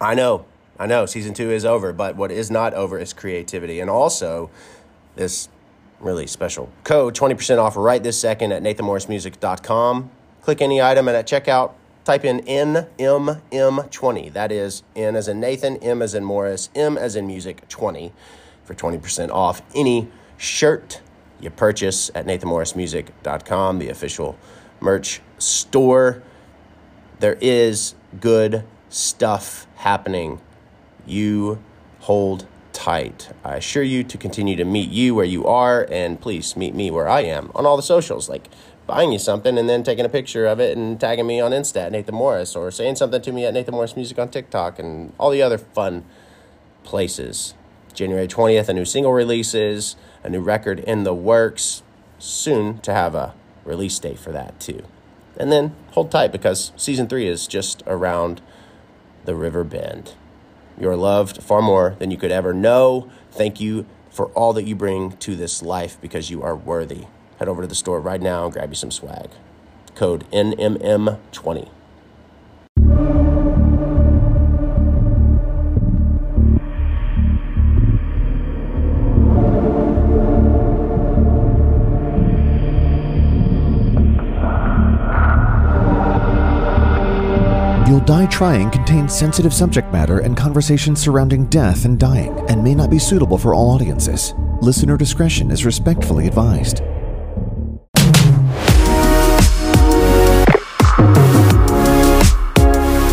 I 0.00 0.14
know, 0.14 0.44
I 0.78 0.86
know, 0.86 1.06
season 1.06 1.34
two 1.34 1.50
is 1.50 1.64
over, 1.64 1.92
but 1.92 2.16
what 2.16 2.30
is 2.30 2.50
not 2.50 2.74
over 2.74 2.98
is 2.98 3.12
creativity. 3.12 3.80
And 3.80 3.90
also, 3.90 4.50
this 5.14 5.48
really 6.00 6.26
special 6.26 6.68
code 6.84 7.14
20% 7.14 7.58
off 7.58 7.76
right 7.76 8.02
this 8.02 8.20
second 8.20 8.52
at 8.52 8.62
nathanmorrismusic.com. 8.62 10.10
Click 10.42 10.60
any 10.60 10.82
item 10.82 11.08
and 11.08 11.16
at 11.16 11.26
checkout, 11.26 11.72
type 12.04 12.24
in 12.24 12.40
NMM20. 12.40 14.32
That 14.32 14.52
is 14.52 14.82
N 14.94 15.16
as 15.16 15.28
in 15.28 15.40
Nathan, 15.40 15.76
M 15.78 16.02
as 16.02 16.14
in 16.14 16.24
Morris, 16.24 16.70
M 16.74 16.96
as 16.98 17.16
in 17.16 17.26
music 17.26 17.66
20 17.68 18.12
for 18.64 18.74
20% 18.74 19.30
off 19.30 19.62
any 19.74 20.08
shirt 20.36 21.00
you 21.40 21.50
purchase 21.50 22.10
at 22.14 22.26
nathanmorrismusic.com, 22.26 23.78
the 23.78 23.88
official 23.88 24.38
merch 24.80 25.20
store. 25.38 26.22
There 27.18 27.38
is 27.40 27.94
good 28.20 28.64
stuff 28.88 29.66
happening. 29.76 30.40
You 31.06 31.62
hold 32.00 32.46
tight. 32.72 33.30
I 33.42 33.56
assure 33.56 33.82
you 33.82 34.04
to 34.04 34.18
continue 34.18 34.54
to 34.56 34.64
meet 34.64 34.90
you 34.90 35.14
where 35.14 35.24
you 35.24 35.46
are, 35.46 35.86
and 35.90 36.20
please 36.20 36.56
meet 36.56 36.74
me 36.74 36.90
where 36.90 37.08
I 37.08 37.22
am 37.22 37.50
on 37.54 37.64
all 37.64 37.76
the 37.76 37.82
socials, 37.82 38.28
like 38.28 38.48
buying 38.86 39.12
you 39.12 39.18
something 39.18 39.58
and 39.58 39.68
then 39.68 39.82
taking 39.82 40.04
a 40.04 40.08
picture 40.08 40.46
of 40.46 40.60
it 40.60 40.76
and 40.76 41.00
tagging 41.00 41.26
me 41.26 41.40
on 41.40 41.52
Insta 41.52 41.86
at 41.86 41.92
Nathan 41.92 42.14
Morris, 42.14 42.54
or 42.54 42.70
saying 42.70 42.96
something 42.96 43.22
to 43.22 43.32
me 43.32 43.44
at 43.44 43.54
Nathan 43.54 43.74
Morris 43.74 43.96
Music 43.96 44.18
on 44.18 44.28
TikTok, 44.28 44.78
and 44.78 45.12
all 45.18 45.30
the 45.30 45.42
other 45.42 45.58
fun 45.58 46.04
places. 46.84 47.54
January 47.94 48.28
20th, 48.28 48.68
a 48.68 48.74
new 48.74 48.84
single 48.84 49.12
releases, 49.12 49.96
a 50.22 50.28
new 50.28 50.40
record 50.40 50.80
in 50.80 51.04
the 51.04 51.14
works, 51.14 51.82
soon 52.18 52.78
to 52.80 52.92
have 52.92 53.14
a 53.14 53.34
release 53.64 53.98
date 53.98 54.18
for 54.18 54.32
that 54.32 54.60
too. 54.60 54.84
And 55.38 55.50
then 55.50 55.74
hold 55.92 56.10
tight 56.10 56.30
because 56.30 56.72
season 56.76 57.08
three 57.08 57.26
is 57.26 57.46
just 57.46 57.82
around 57.86 58.40
the 59.26 59.34
river 59.34 59.64
bend. 59.64 60.14
You're 60.78 60.96
loved 60.96 61.42
far 61.42 61.62
more 61.62 61.96
than 61.98 62.10
you 62.10 62.16
could 62.16 62.30
ever 62.30 62.52
know. 62.52 63.10
Thank 63.30 63.60
you 63.60 63.86
for 64.10 64.26
all 64.28 64.52
that 64.54 64.64
you 64.64 64.74
bring 64.74 65.12
to 65.18 65.36
this 65.36 65.62
life 65.62 65.98
because 66.00 66.30
you 66.30 66.42
are 66.42 66.56
worthy. 66.56 67.06
Head 67.38 67.48
over 67.48 67.62
to 67.62 67.68
the 67.68 67.74
store 67.74 68.00
right 68.00 68.20
now 68.20 68.44
and 68.44 68.52
grab 68.52 68.70
you 68.70 68.76
some 68.76 68.90
swag. 68.90 69.30
Code 69.94 70.24
NMM20. 70.30 71.70
Trying 88.26 88.70
contains 88.70 89.16
sensitive 89.16 89.52
subject 89.52 89.92
matter 89.92 90.20
and 90.20 90.36
conversations 90.36 91.00
surrounding 91.00 91.46
death 91.46 91.84
and 91.84 91.98
dying 91.98 92.38
and 92.48 92.62
may 92.62 92.74
not 92.74 92.90
be 92.90 92.98
suitable 92.98 93.38
for 93.38 93.54
all 93.54 93.70
audiences. 93.70 94.34
Listener 94.60 94.96
discretion 94.96 95.50
is 95.50 95.64
respectfully 95.64 96.26
advised. 96.26 96.78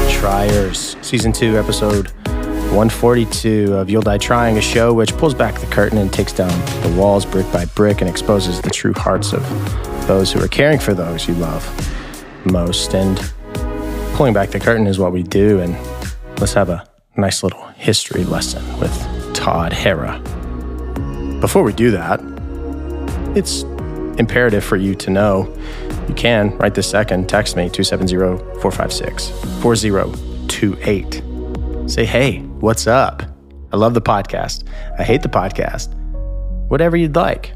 Triers, 0.09 0.95
Season 1.01 1.31
2, 1.31 1.57
Episode 1.57 2.07
142 2.73 3.73
of 3.73 3.89
You'll 3.89 4.01
Die 4.01 4.17
Trying, 4.17 4.57
a 4.57 4.61
show 4.61 4.93
which 4.93 5.11
pulls 5.17 5.33
back 5.33 5.59
the 5.59 5.67
curtain 5.67 5.97
and 5.97 6.11
takes 6.11 6.33
down 6.33 6.49
the 6.81 6.95
walls 6.97 7.25
brick 7.25 7.51
by 7.51 7.65
brick 7.65 8.01
and 8.01 8.09
exposes 8.09 8.61
the 8.61 8.69
true 8.69 8.93
hearts 8.93 9.33
of 9.33 9.41
those 10.07 10.31
who 10.31 10.43
are 10.43 10.47
caring 10.47 10.79
for 10.79 10.93
those 10.93 11.27
you 11.27 11.33
love 11.35 11.65
most. 12.45 12.93
And 12.93 13.32
pulling 14.13 14.33
back 14.33 14.51
the 14.51 14.59
curtain 14.59 14.87
is 14.87 14.99
what 14.99 15.11
we 15.11 15.23
do. 15.23 15.59
And 15.59 15.75
let's 16.39 16.53
have 16.53 16.69
a 16.69 16.87
nice 17.17 17.43
little 17.43 17.65
history 17.75 18.23
lesson 18.23 18.63
with 18.79 18.91
Todd 19.33 19.71
Harra. 19.71 20.21
Before 21.41 21.63
we 21.63 21.73
do 21.73 21.91
that, 21.91 22.21
it's 23.35 23.63
imperative 24.19 24.63
for 24.63 24.77
you 24.77 24.93
to 24.95 25.09
know 25.09 25.51
you 26.07 26.13
can, 26.13 26.55
right 26.57 26.73
this 26.73 26.89
second, 26.89 27.27
text 27.27 27.55
me 27.55 27.69
270 27.69 28.15
456 28.61 29.29
4028. 29.61 31.23
Say, 31.89 32.05
hey, 32.05 32.39
what's 32.59 32.87
up? 32.87 33.23
I 33.71 33.77
love 33.77 33.93
the 33.93 34.01
podcast. 34.01 34.63
I 34.99 35.03
hate 35.03 35.23
the 35.23 35.29
podcast. 35.29 35.93
Whatever 36.69 36.95
you'd 36.95 37.15
like. 37.15 37.53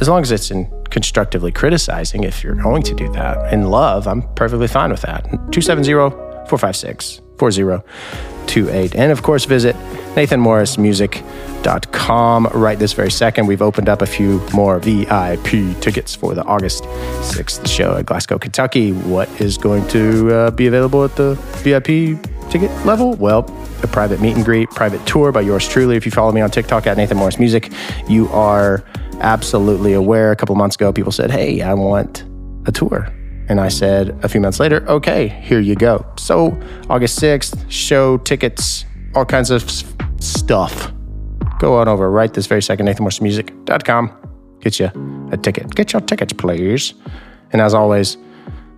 As 0.00 0.08
long 0.08 0.22
as 0.22 0.30
it's 0.30 0.50
in 0.50 0.70
constructively 0.90 1.52
criticizing, 1.52 2.24
if 2.24 2.42
you're 2.42 2.54
going 2.54 2.82
to 2.84 2.94
do 2.94 3.12
that 3.12 3.52
in 3.52 3.70
love, 3.70 4.08
I'm 4.08 4.22
perfectly 4.34 4.68
fine 4.68 4.90
with 4.90 5.02
that. 5.02 5.24
270 5.52 5.92
456 6.48 7.20
4028. 7.38 8.96
And 8.96 9.12
of 9.12 9.22
course, 9.22 9.44
visit 9.44 9.76
nathanmorrismusic.com 10.14 12.46
right 12.46 12.78
this 12.78 12.92
very 12.92 13.10
second. 13.10 13.46
We've 13.46 13.62
opened 13.62 13.88
up 13.88 14.02
a 14.02 14.06
few 14.06 14.40
more 14.52 14.78
VIP 14.80 15.80
tickets 15.80 16.14
for 16.14 16.34
the 16.34 16.44
August 16.44 16.84
6th 16.84 17.66
show 17.68 17.96
at 17.96 18.04
Glasgow, 18.06 18.38
Kentucky. 18.38 18.92
What 18.92 19.28
is 19.40 19.58
going 19.58 19.88
to 19.88 20.34
uh, 20.34 20.50
be 20.50 20.66
available 20.66 21.04
at 21.04 21.16
the 21.16 21.34
VIP 21.62 22.18
ticket 22.50 22.70
level? 22.84 23.14
Well, 23.14 23.46
a 23.82 23.86
private 23.86 24.20
meet 24.20 24.34
and 24.34 24.44
greet, 24.44 24.68
private 24.70 25.06
tour 25.06 25.30
by 25.30 25.42
yours 25.42 25.68
truly. 25.68 25.96
If 25.96 26.04
you 26.04 26.10
follow 26.10 26.32
me 26.32 26.40
on 26.40 26.50
TikTok 26.50 26.84
at 26.86 26.96
Nathan 26.96 27.16
Morris 27.16 27.38
Music, 27.38 27.70
you 28.08 28.28
are 28.30 28.82
absolutely 29.20 29.92
aware. 29.92 30.32
A 30.32 30.36
couple 30.36 30.54
months 30.54 30.76
ago, 30.76 30.92
people 30.92 31.12
said, 31.12 31.30
Hey, 31.30 31.60
I 31.62 31.74
want 31.74 32.24
a 32.66 32.72
tour. 32.72 33.08
And 33.48 33.60
I 33.60 33.68
said 33.68 34.10
a 34.22 34.28
few 34.28 34.40
months 34.42 34.60
later, 34.60 34.86
okay, 34.88 35.28
here 35.28 35.60
you 35.60 35.74
go. 35.74 36.04
So, 36.18 36.60
August 36.90 37.18
6th, 37.18 37.64
show 37.70 38.18
tickets, 38.18 38.84
all 39.14 39.24
kinds 39.24 39.50
of 39.50 39.64
stuff. 40.20 40.92
Go 41.58 41.78
on 41.78 41.88
over 41.88 42.10
right 42.10 42.30
this 42.32 42.46
very 42.46 42.62
second, 42.62 42.86
nathanmorrismusic.com. 42.86 44.12
Get 44.60 44.78
you 44.78 44.90
a 45.32 45.36
ticket. 45.38 45.74
Get 45.74 45.94
your 45.94 46.02
tickets, 46.02 46.34
please. 46.34 46.92
And 47.52 47.62
as 47.62 47.72
always, 47.74 48.18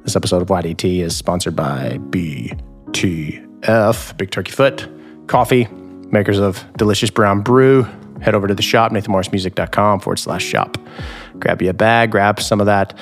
this 0.04 0.14
episode 0.14 0.42
of 0.42 0.48
YDT 0.48 1.00
is 1.00 1.16
sponsored 1.16 1.56
by 1.56 1.98
BTF, 2.10 4.16
Big 4.16 4.30
Turkey 4.30 4.52
Foot, 4.52 4.88
coffee, 5.26 5.66
makers 6.12 6.38
of 6.38 6.64
delicious 6.76 7.10
brown 7.10 7.42
brew. 7.42 7.86
Head 8.20 8.34
over 8.34 8.46
to 8.46 8.54
the 8.54 8.62
shop, 8.62 8.92
nathanmorrismusic.com 8.92 10.00
forward 10.00 10.18
slash 10.18 10.44
shop. 10.44 10.76
Grab 11.38 11.62
you 11.62 11.70
a 11.70 11.74
bag, 11.74 12.10
grab 12.10 12.40
some 12.40 12.60
of 12.60 12.66
that 12.66 12.98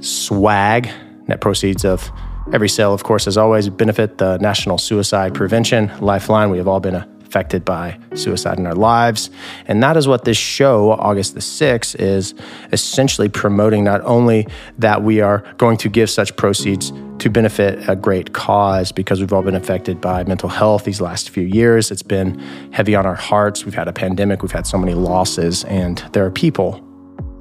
swag 0.00 0.88
Net 1.28 1.40
proceeds 1.40 1.84
of 1.84 2.10
every 2.52 2.68
sale, 2.68 2.92
of 2.92 3.04
course, 3.04 3.26
as 3.26 3.36
always, 3.36 3.68
benefit 3.68 4.18
the 4.18 4.38
National 4.38 4.78
Suicide 4.78 5.34
Prevention 5.34 5.90
Lifeline. 6.00 6.50
We 6.50 6.58
have 6.58 6.66
all 6.66 6.80
been 6.80 6.96
affected 6.96 7.64
by 7.64 7.98
suicide 8.14 8.58
in 8.58 8.66
our 8.66 8.74
lives. 8.74 9.30
And 9.66 9.82
that 9.82 9.96
is 9.96 10.08
what 10.08 10.24
this 10.24 10.36
show, 10.36 10.90
August 10.90 11.34
the 11.34 11.40
6th, 11.40 11.98
is 11.98 12.34
essentially 12.72 13.28
promoting 13.28 13.84
not 13.84 14.02
only 14.02 14.46
that 14.78 15.02
we 15.02 15.20
are 15.20 15.38
going 15.56 15.76
to 15.78 15.88
give 15.88 16.10
such 16.10 16.36
proceeds 16.36 16.92
to 17.22 17.30
benefit 17.30 17.88
a 17.88 17.94
great 17.94 18.32
cause 18.32 18.90
because 18.90 19.20
we've 19.20 19.32
all 19.32 19.42
been 19.42 19.54
affected 19.54 20.00
by 20.00 20.24
mental 20.24 20.48
health 20.48 20.82
these 20.82 21.00
last 21.00 21.30
few 21.30 21.44
years. 21.44 21.92
It's 21.92 22.02
been 22.02 22.36
heavy 22.72 22.96
on 22.96 23.06
our 23.06 23.14
hearts. 23.14 23.64
We've 23.64 23.76
had 23.76 23.86
a 23.86 23.92
pandemic, 23.92 24.42
we've 24.42 24.50
had 24.50 24.66
so 24.66 24.76
many 24.76 24.94
losses, 24.94 25.62
and 25.66 25.98
there 26.14 26.26
are 26.26 26.32
people 26.32 26.84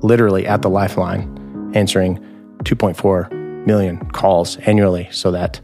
literally 0.04 0.46
at 0.46 0.62
the 0.62 0.70
lifeline 0.70 1.72
answering 1.74 2.20
2.4 2.60 3.66
million 3.66 3.98
calls 4.12 4.58
annually 4.58 5.08
so 5.10 5.32
that 5.32 5.60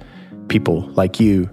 people 0.47 0.81
like 0.93 1.19
you 1.19 1.47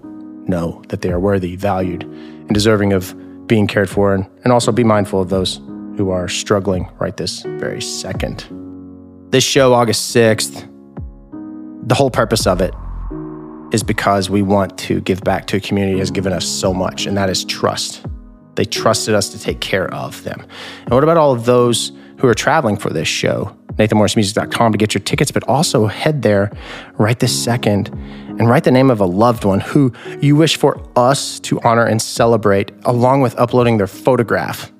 know 0.47 0.81
that 0.87 1.01
they 1.01 1.11
are 1.11 1.19
worthy, 1.19 1.55
valued, 1.55 2.01
and 2.01 2.49
deserving 2.49 2.93
of 2.93 3.13
being 3.45 3.67
cared 3.67 3.91
for, 3.91 4.15
and, 4.15 4.25
and 4.43 4.51
also 4.51 4.71
be 4.71 4.83
mindful 4.83 5.21
of 5.21 5.29
those 5.29 5.57
who 5.97 6.09
are 6.09 6.27
struggling 6.27 6.89
right 6.97 7.15
this 7.17 7.43
very 7.43 7.79
second. 7.79 8.43
This 9.29 9.43
show, 9.43 9.75
August 9.75 10.15
6th, 10.15 10.67
the 11.85 11.95
whole 11.95 12.09
purpose 12.09 12.47
of 12.47 12.61
it 12.61 12.73
is 13.71 13.83
because 13.83 14.29
we 14.29 14.41
want 14.41 14.77
to 14.77 15.01
give 15.01 15.21
back 15.21 15.47
to 15.47 15.57
a 15.57 15.59
community 15.59 15.95
that 15.95 15.99
has 15.99 16.11
given 16.11 16.33
us 16.33 16.45
so 16.45 16.73
much, 16.73 17.05
and 17.05 17.17
that 17.17 17.29
is 17.29 17.45
trust. 17.45 18.05
They 18.55 18.65
trusted 18.65 19.13
us 19.15 19.29
to 19.29 19.39
take 19.39 19.59
care 19.59 19.93
of 19.93 20.23
them. 20.23 20.45
And 20.83 20.91
what 20.91 21.03
about 21.03 21.17
all 21.17 21.31
of 21.31 21.45
those 21.45 21.91
who 22.17 22.27
are 22.27 22.33
traveling 22.33 22.77
for 22.77 22.89
this 22.89 23.07
show? 23.07 23.55
nathanmorrismusic.com 23.77 24.71
to 24.71 24.77
get 24.77 24.93
your 24.93 25.01
tickets, 25.01 25.31
but 25.31 25.43
also 25.47 25.87
head 25.87 26.21
there 26.21 26.51
right 26.97 27.19
this 27.19 27.43
second 27.43 27.89
and 27.89 28.49
write 28.49 28.63
the 28.63 28.71
name 28.71 28.89
of 28.89 28.99
a 28.99 29.05
loved 29.05 29.45
one 29.45 29.59
who 29.59 29.91
you 30.21 30.35
wish 30.35 30.57
for 30.57 30.81
us 30.95 31.39
to 31.41 31.59
honor 31.61 31.85
and 31.85 32.01
celebrate, 32.01 32.71
along 32.83 33.21
with 33.21 33.37
uploading 33.37 33.77
their 33.77 33.87
photograph. 33.87 34.71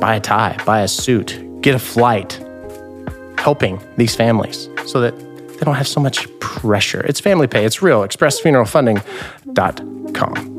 buy 0.01 0.17
a 0.17 0.21
tie, 0.21 0.61
buy 0.65 0.81
a 0.81 0.89
suit, 0.89 1.41
get 1.61 1.77
a 1.77 1.79
flight 1.79 2.45
helping 3.39 3.81
these 3.97 4.15
families 4.15 4.69
so 4.87 5.01
that 5.01 5.19
they 5.19 5.65
don't 5.65 5.77
have 5.77 5.89
so 5.89 6.01
much 6.01 6.29
pressure. 6.41 7.01
It's 7.01 7.21
family 7.21 7.47
pay, 7.47 7.65
it's 7.65 7.81
real. 7.83 8.03
ExpressFuneralFunding.com. 8.03 10.59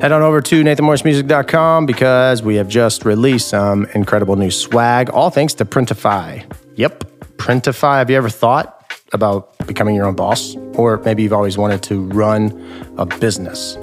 Head 0.00 0.12
on 0.12 0.22
over 0.22 0.40
to 0.42 0.62
NathanMorrisMusic.com 0.62 1.86
because 1.86 2.42
we 2.42 2.56
have 2.56 2.68
just 2.68 3.06
released 3.06 3.48
some 3.48 3.86
incredible 3.94 4.36
new 4.36 4.50
swag, 4.50 5.08
all 5.10 5.30
thanks 5.30 5.54
to 5.54 5.64
Printify. 5.64 6.44
Yep, 6.74 7.04
Printify. 7.38 7.96
Have 7.98 8.10
you 8.10 8.16
ever 8.16 8.28
thought 8.28 8.74
about 9.12 9.56
becoming 9.66 9.94
your 9.94 10.04
own 10.06 10.14
boss? 10.14 10.54
Or 10.74 10.98
maybe 10.98 11.22
you've 11.22 11.32
always 11.32 11.56
wanted 11.56 11.82
to 11.84 12.02
run 12.08 12.52
a 12.98 13.06
business? 13.06 13.78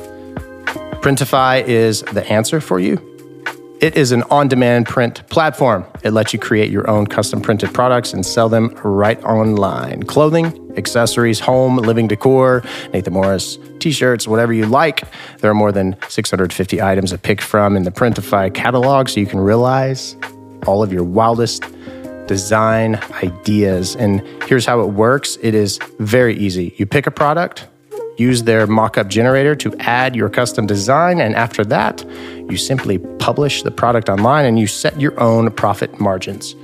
Printify 1.01 1.67
is 1.67 2.03
the 2.03 2.23
answer 2.31 2.61
for 2.61 2.79
you. 2.79 3.12
It 3.83 3.97
is 3.97 4.13
an 4.13 4.23
on 4.31 4.47
demand 4.47 4.85
print 4.85 5.27
platform. 5.27 5.85
It 6.03 6.11
lets 6.11 6.31
you 6.31 6.39
create 6.39 6.71
your 6.71 6.89
own 6.89 7.05
custom 7.05 7.41
printed 7.41 7.73
products 7.73 8.13
and 8.13 8.25
sell 8.25 8.47
them 8.47 8.69
right 8.81 9.21
online. 9.25 10.03
Clothing, 10.03 10.73
accessories, 10.77 11.41
home, 11.41 11.75
living 11.75 12.07
decor, 12.07 12.63
Nathan 12.93 13.11
Morris 13.11 13.57
t 13.79 13.91
shirts, 13.91 14.25
whatever 14.25 14.53
you 14.53 14.67
like. 14.67 15.03
There 15.39 15.51
are 15.51 15.53
more 15.53 15.73
than 15.73 15.97
650 16.07 16.81
items 16.81 17.09
to 17.09 17.17
pick 17.17 17.41
from 17.41 17.75
in 17.75 17.83
the 17.83 17.91
Printify 17.91 18.53
catalog 18.53 19.09
so 19.09 19.19
you 19.19 19.25
can 19.25 19.41
realize 19.41 20.15
all 20.65 20.81
of 20.81 20.93
your 20.93 21.03
wildest 21.03 21.65
design 22.25 22.95
ideas. 23.21 23.97
And 23.97 24.21
here's 24.43 24.65
how 24.65 24.79
it 24.79 24.91
works 24.91 25.37
it 25.41 25.53
is 25.53 25.77
very 25.99 26.37
easy. 26.37 26.73
You 26.77 26.85
pick 26.85 27.05
a 27.05 27.11
product, 27.11 27.67
use 28.17 28.43
their 28.43 28.67
mockup 28.67 29.07
generator 29.07 29.55
to 29.55 29.73
add 29.79 30.15
your 30.15 30.29
custom 30.29 30.65
design, 30.65 31.19
and 31.19 31.35
after 31.35 31.65
that, 31.65 32.03
you 32.49 32.57
simply 32.57 32.97
publish 32.97 33.63
the 33.63 33.71
product 33.71 34.09
online 34.09 34.45
and 34.45 34.59
you 34.59 34.67
set 34.67 34.99
your 34.99 35.19
own 35.19 35.51
profit 35.51 35.99
margins. 35.99 36.55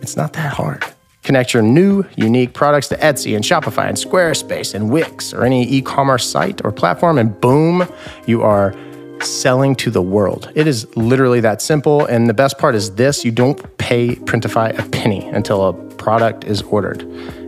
It's 0.00 0.16
not 0.16 0.32
that 0.34 0.52
hard. 0.52 0.84
Connect 1.22 1.52
your 1.52 1.62
new, 1.62 2.04
unique 2.16 2.54
products 2.54 2.88
to 2.88 2.96
Etsy 2.96 3.36
and 3.36 3.44
Shopify 3.44 3.86
and 3.88 3.98
Squarespace 3.98 4.74
and 4.74 4.90
Wix 4.90 5.34
or 5.34 5.44
any 5.44 5.68
e 5.68 5.82
commerce 5.82 6.26
site 6.26 6.64
or 6.64 6.72
platform, 6.72 7.18
and 7.18 7.38
boom, 7.40 7.86
you 8.26 8.42
are 8.42 8.74
selling 9.20 9.74
to 9.76 9.90
the 9.90 10.02
world. 10.02 10.50
It 10.54 10.66
is 10.66 10.86
literally 10.96 11.40
that 11.40 11.60
simple. 11.60 12.06
And 12.06 12.28
the 12.28 12.34
best 12.34 12.58
part 12.58 12.74
is 12.74 12.94
this 12.94 13.24
you 13.24 13.30
don't 13.30 13.76
pay 13.78 14.14
Printify 14.14 14.78
a 14.78 14.88
penny 14.90 15.26
until 15.28 15.68
a 15.68 15.72
product 15.72 16.44
is 16.44 16.62
ordered. 16.62 17.02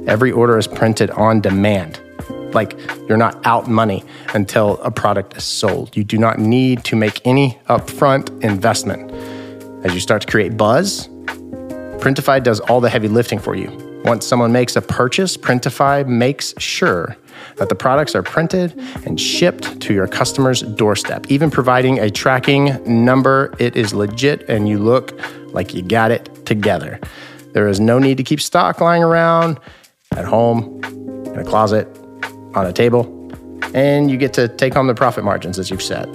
Every 0.06 0.32
order 0.32 0.58
is 0.58 0.66
printed 0.66 1.10
on 1.12 1.40
demand. 1.40 2.00
Like 2.52 2.78
you're 3.08 3.16
not 3.16 3.44
out 3.46 3.68
money 3.68 4.04
until 4.34 4.80
a 4.82 4.90
product 4.90 5.36
is 5.36 5.44
sold. 5.44 5.96
You 5.96 6.04
do 6.04 6.18
not 6.18 6.38
need 6.38 6.84
to 6.84 6.96
make 6.96 7.20
any 7.26 7.58
upfront 7.68 8.42
investment. 8.42 9.10
As 9.84 9.94
you 9.94 10.00
start 10.00 10.22
to 10.22 10.28
create 10.28 10.56
buzz, 10.56 11.08
Printify 12.00 12.42
does 12.42 12.60
all 12.60 12.80
the 12.80 12.90
heavy 12.90 13.08
lifting 13.08 13.38
for 13.38 13.54
you. 13.54 13.70
Once 14.04 14.26
someone 14.26 14.50
makes 14.50 14.76
a 14.76 14.80
purchase, 14.80 15.36
Printify 15.36 16.06
makes 16.06 16.54
sure 16.58 17.16
that 17.56 17.68
the 17.68 17.74
products 17.74 18.14
are 18.14 18.22
printed 18.22 18.72
and 19.04 19.20
shipped 19.20 19.80
to 19.80 19.92
your 19.92 20.06
customer's 20.06 20.62
doorstep, 20.62 21.26
even 21.28 21.50
providing 21.50 21.98
a 21.98 22.10
tracking 22.10 23.04
number. 23.04 23.54
It 23.58 23.76
is 23.76 23.92
legit 23.92 24.48
and 24.48 24.68
you 24.68 24.78
look 24.78 25.18
like 25.52 25.74
you 25.74 25.82
got 25.82 26.10
it 26.10 26.46
together. 26.46 26.98
There 27.52 27.68
is 27.68 27.80
no 27.80 27.98
need 27.98 28.16
to 28.16 28.22
keep 28.22 28.40
stock 28.40 28.80
lying 28.80 29.02
around 29.02 29.58
at 30.12 30.24
home, 30.24 30.80
in 31.26 31.38
a 31.38 31.44
closet, 31.44 31.86
on 32.54 32.66
a 32.66 32.72
table, 32.72 33.06
and 33.74 34.10
you 34.10 34.16
get 34.16 34.32
to 34.34 34.48
take 34.48 34.74
home 34.74 34.86
the 34.86 34.94
profit 34.94 35.24
margins 35.24 35.58
as 35.58 35.70
you've 35.70 35.82
set. 35.82 36.08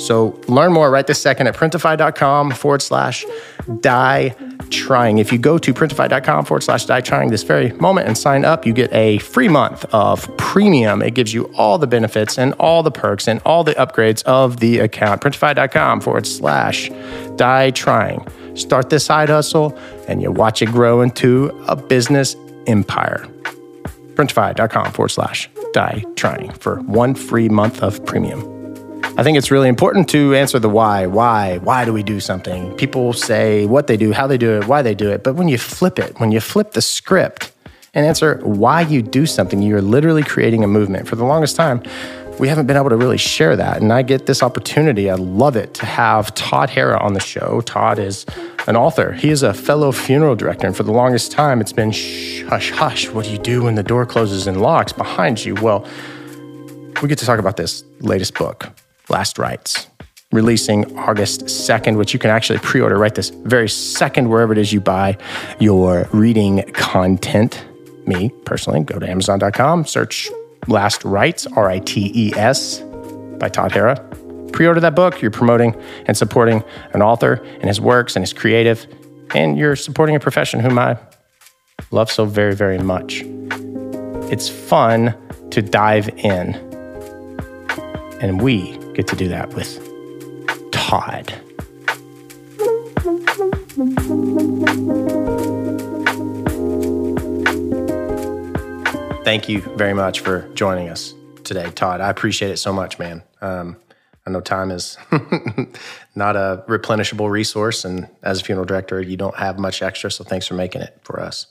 So 0.00 0.40
learn 0.48 0.72
more 0.72 0.90
right 0.90 1.06
this 1.06 1.20
second 1.20 1.46
at 1.46 1.54
printify.com 1.54 2.52
forward 2.52 2.80
slash 2.80 3.26
die 3.80 4.34
trying. 4.70 5.18
If 5.18 5.30
you 5.30 5.38
go 5.38 5.58
to 5.58 5.74
printify.com 5.74 6.46
forward 6.46 6.62
slash 6.62 6.86
die 6.86 7.02
trying 7.02 7.30
this 7.30 7.42
very 7.42 7.72
moment 7.72 8.08
and 8.08 8.16
sign 8.16 8.44
up, 8.46 8.64
you 8.64 8.72
get 8.72 8.90
a 8.94 9.18
free 9.18 9.48
month 9.48 9.84
of 9.92 10.34
premium. 10.38 11.02
It 11.02 11.14
gives 11.14 11.34
you 11.34 11.52
all 11.54 11.76
the 11.76 11.86
benefits 11.86 12.38
and 12.38 12.54
all 12.54 12.82
the 12.82 12.90
perks 12.90 13.28
and 13.28 13.42
all 13.44 13.62
the 13.62 13.74
upgrades 13.74 14.22
of 14.22 14.60
the 14.60 14.78
account. 14.78 15.20
Printify.com 15.20 16.00
forward 16.00 16.26
slash 16.26 16.90
die 17.36 17.70
trying. 17.70 18.26
Start 18.56 18.88
this 18.88 19.04
side 19.04 19.28
hustle 19.28 19.78
and 20.08 20.22
you 20.22 20.32
watch 20.32 20.62
it 20.62 20.70
grow 20.70 21.02
into 21.02 21.48
a 21.68 21.76
business 21.76 22.36
empire. 22.66 23.28
Printify.com 24.14 24.92
forward 24.92 25.10
slash 25.10 25.50
die 25.72 26.04
trying 26.16 26.50
for 26.52 26.80
one 26.82 27.14
free 27.14 27.48
month 27.48 27.82
of 27.82 28.04
premium. 28.06 28.40
I 29.16 29.22
think 29.22 29.36
it's 29.36 29.50
really 29.50 29.68
important 29.68 30.08
to 30.10 30.34
answer 30.34 30.58
the 30.58 30.68
why. 30.68 31.06
Why? 31.06 31.58
Why 31.58 31.84
do 31.84 31.92
we 31.92 32.02
do 32.02 32.20
something? 32.20 32.74
People 32.76 33.12
say 33.12 33.66
what 33.66 33.86
they 33.86 33.96
do, 33.96 34.12
how 34.12 34.26
they 34.26 34.38
do 34.38 34.58
it, 34.58 34.66
why 34.66 34.82
they 34.82 34.94
do 34.94 35.10
it. 35.10 35.22
But 35.24 35.34
when 35.34 35.48
you 35.48 35.58
flip 35.58 35.98
it, 35.98 36.18
when 36.20 36.32
you 36.32 36.40
flip 36.40 36.72
the 36.72 36.82
script 36.82 37.52
and 37.92 38.06
answer 38.06 38.40
why 38.44 38.82
you 38.82 39.02
do 39.02 39.26
something, 39.26 39.60
you're 39.62 39.82
literally 39.82 40.22
creating 40.22 40.62
a 40.62 40.68
movement. 40.68 41.08
For 41.08 41.16
the 41.16 41.24
longest 41.24 41.56
time, 41.56 41.82
we 42.38 42.48
haven't 42.48 42.66
been 42.66 42.76
able 42.76 42.90
to 42.90 42.96
really 42.96 43.18
share 43.18 43.56
that. 43.56 43.82
And 43.82 43.92
I 43.92 44.02
get 44.02 44.26
this 44.26 44.42
opportunity. 44.42 45.10
I 45.10 45.14
love 45.14 45.56
it 45.56 45.74
to 45.74 45.86
have 45.86 46.34
Todd 46.34 46.70
Harra 46.70 47.00
on 47.00 47.12
the 47.12 47.20
show. 47.20 47.60
Todd 47.62 47.98
is 47.98 48.24
an 48.66 48.76
author. 48.76 49.12
He 49.12 49.30
is 49.30 49.42
a 49.42 49.52
fellow 49.52 49.92
funeral 49.92 50.36
director. 50.36 50.66
And 50.66 50.76
for 50.76 50.82
the 50.82 50.92
longest 50.92 51.32
time, 51.32 51.60
it's 51.60 51.72
been 51.72 51.90
shh, 51.90 52.42
hush, 52.42 52.70
hush. 52.70 53.10
What 53.10 53.26
do 53.26 53.32
you 53.32 53.38
do 53.38 53.64
when 53.64 53.74
the 53.74 53.82
door 53.82 54.06
closes 54.06 54.46
and 54.46 54.60
locks 54.62 54.92
behind 54.92 55.44
you? 55.44 55.54
Well, 55.56 55.86
we 57.02 57.08
get 57.08 57.18
to 57.18 57.26
talk 57.26 57.38
about 57.38 57.56
this 57.56 57.84
latest 58.00 58.34
book, 58.34 58.68
Last 59.08 59.38
Rites, 59.38 59.88
releasing 60.32 60.98
August 60.98 61.46
2nd, 61.46 61.96
which 61.96 62.12
you 62.12 62.18
can 62.18 62.30
actually 62.30 62.58
pre 62.58 62.80
order 62.80 62.96
right 62.96 63.14
this 63.14 63.30
very 63.30 63.68
second, 63.68 64.28
wherever 64.28 64.52
it 64.52 64.58
is 64.58 64.72
you 64.72 64.80
buy 64.80 65.16
your 65.58 66.08
reading 66.12 66.62
content. 66.72 67.64
Me 68.06 68.30
personally, 68.44 68.80
go 68.80 68.98
to 68.98 69.08
Amazon.com, 69.08 69.84
search 69.84 70.30
Last 70.68 71.04
Rites, 71.04 71.46
R 71.46 71.68
I 71.68 71.78
T 71.80 72.12
E 72.14 72.32
S, 72.36 72.80
by 73.38 73.48
Todd 73.48 73.72
Harra. 73.72 74.52
Pre 74.52 74.66
order 74.66 74.80
that 74.80 74.94
book. 74.94 75.22
You're 75.22 75.30
promoting 75.30 75.74
and 76.06 76.16
supporting 76.16 76.62
an 76.92 77.02
author 77.02 77.42
and 77.60 77.64
his 77.64 77.80
works 77.80 78.16
and 78.16 78.22
his 78.22 78.32
creative, 78.32 78.86
and 79.34 79.56
you're 79.58 79.76
supporting 79.76 80.16
a 80.16 80.20
profession 80.20 80.60
whom 80.60 80.78
I 80.78 80.98
love 81.90 82.10
so 82.10 82.24
very, 82.24 82.54
very 82.54 82.78
much. 82.78 83.22
It's 84.32 84.48
fun 84.48 85.14
to 85.50 85.62
dive 85.62 86.08
in, 86.10 86.54
and 88.20 88.40
we 88.40 88.76
get 88.94 89.06
to 89.08 89.16
do 89.16 89.28
that 89.28 89.54
with 89.54 89.80
Todd. 90.72 91.32
Thank 99.22 99.50
you 99.50 99.60
very 99.76 99.92
much 99.92 100.20
for 100.20 100.48
joining 100.54 100.88
us 100.88 101.14
today, 101.44 101.70
Todd. 101.72 102.00
I 102.00 102.08
appreciate 102.08 102.50
it 102.50 102.56
so 102.56 102.72
much, 102.72 102.98
man. 102.98 103.22
Um, 103.42 103.76
I 104.26 104.30
know 104.30 104.40
time 104.40 104.70
is 104.70 104.96
not 106.14 106.36
a 106.36 106.64
replenishable 106.68 107.30
resource, 107.30 107.84
and 107.84 108.08
as 108.22 108.40
a 108.40 108.44
funeral 108.44 108.64
director, 108.64 109.00
you 109.00 109.18
don't 109.18 109.36
have 109.36 109.58
much 109.58 109.82
extra. 109.82 110.10
So 110.10 110.24
thanks 110.24 110.46
for 110.46 110.54
making 110.54 110.82
it 110.82 110.98
for 111.02 111.20
us. 111.20 111.46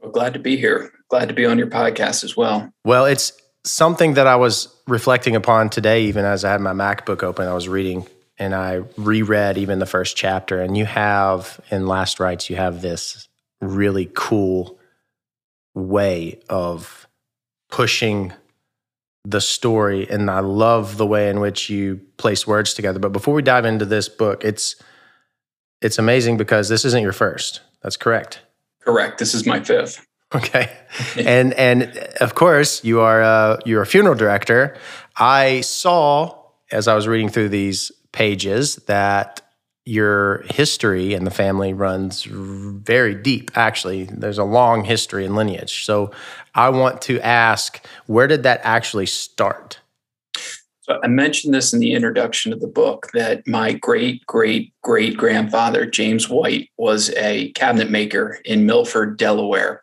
Well, 0.00 0.12
glad 0.12 0.34
to 0.34 0.38
be 0.38 0.56
here. 0.56 0.92
Glad 1.08 1.28
to 1.28 1.34
be 1.34 1.46
on 1.46 1.56
your 1.56 1.68
podcast 1.68 2.22
as 2.22 2.36
well. 2.36 2.70
Well, 2.84 3.06
it's 3.06 3.32
something 3.64 4.14
that 4.14 4.26
I 4.26 4.36
was 4.36 4.68
reflecting 4.86 5.36
upon 5.36 5.70
today, 5.70 6.04
even 6.04 6.24
as 6.24 6.44
I 6.44 6.52
had 6.52 6.60
my 6.60 6.72
MacBook 6.72 7.22
open. 7.22 7.48
I 7.48 7.54
was 7.54 7.68
reading 7.68 8.06
and 8.38 8.54
I 8.54 8.82
reread 8.96 9.58
even 9.58 9.78
the 9.78 9.86
first 9.86 10.16
chapter. 10.16 10.60
And 10.60 10.76
you 10.76 10.86
have 10.86 11.60
in 11.70 11.86
Last 11.86 12.20
Rites, 12.20 12.50
you 12.50 12.56
have 12.56 12.82
this 12.82 13.28
really 13.60 14.10
cool 14.14 14.79
way 15.80 16.40
of 16.48 17.08
pushing 17.70 18.32
the 19.24 19.40
story 19.40 20.08
and 20.08 20.30
I 20.30 20.40
love 20.40 20.96
the 20.96 21.06
way 21.06 21.28
in 21.28 21.40
which 21.40 21.68
you 21.68 22.00
place 22.16 22.46
words 22.46 22.74
together. 22.74 22.98
But 22.98 23.12
before 23.12 23.34
we 23.34 23.42
dive 23.42 23.64
into 23.64 23.84
this 23.84 24.08
book, 24.08 24.44
it's 24.44 24.76
it's 25.82 25.98
amazing 25.98 26.36
because 26.36 26.68
this 26.68 26.84
isn't 26.84 27.02
your 27.02 27.12
first. 27.12 27.60
That's 27.82 27.96
correct. 27.96 28.40
Correct. 28.80 29.18
This 29.18 29.34
is 29.34 29.46
my 29.46 29.62
fifth. 29.62 30.06
Okay. 30.34 30.70
and 31.18 31.52
and 31.54 31.96
of 32.20 32.34
course, 32.34 32.84
you 32.84 33.00
are 33.00 33.20
a, 33.20 33.58
you're 33.64 33.82
a 33.82 33.86
funeral 33.86 34.14
director. 34.14 34.76
I 35.16 35.62
saw 35.62 36.36
as 36.70 36.86
I 36.88 36.94
was 36.94 37.08
reading 37.08 37.28
through 37.28 37.48
these 37.48 37.90
pages 38.12 38.76
that 38.86 39.42
your 39.86 40.44
history 40.50 41.14
and 41.14 41.26
the 41.26 41.30
family 41.30 41.72
runs 41.72 42.24
very 42.24 43.14
deep 43.14 43.50
actually. 43.56 44.04
There's 44.04 44.38
a 44.38 44.44
long 44.44 44.84
history 44.84 45.24
and 45.24 45.34
lineage. 45.34 45.84
So 45.84 46.10
i 46.54 46.68
want 46.68 47.00
to 47.02 47.20
ask 47.20 47.84
where 48.06 48.26
did 48.26 48.42
that 48.42 48.60
actually 48.62 49.06
start? 49.06 49.80
So 50.82 50.98
i 51.02 51.06
mentioned 51.08 51.54
this 51.54 51.72
in 51.72 51.80
the 51.80 51.92
introduction 51.92 52.52
of 52.52 52.60
the 52.60 52.68
book 52.68 53.08
that 53.14 53.46
my 53.46 53.72
great 53.72 54.24
great 54.26 54.72
great 54.82 55.16
grandfather 55.16 55.86
james 55.86 56.28
white 56.28 56.68
was 56.76 57.10
a 57.16 57.50
cabinet 57.52 57.90
maker 57.90 58.40
in 58.44 58.66
milford 58.66 59.16
delaware. 59.16 59.82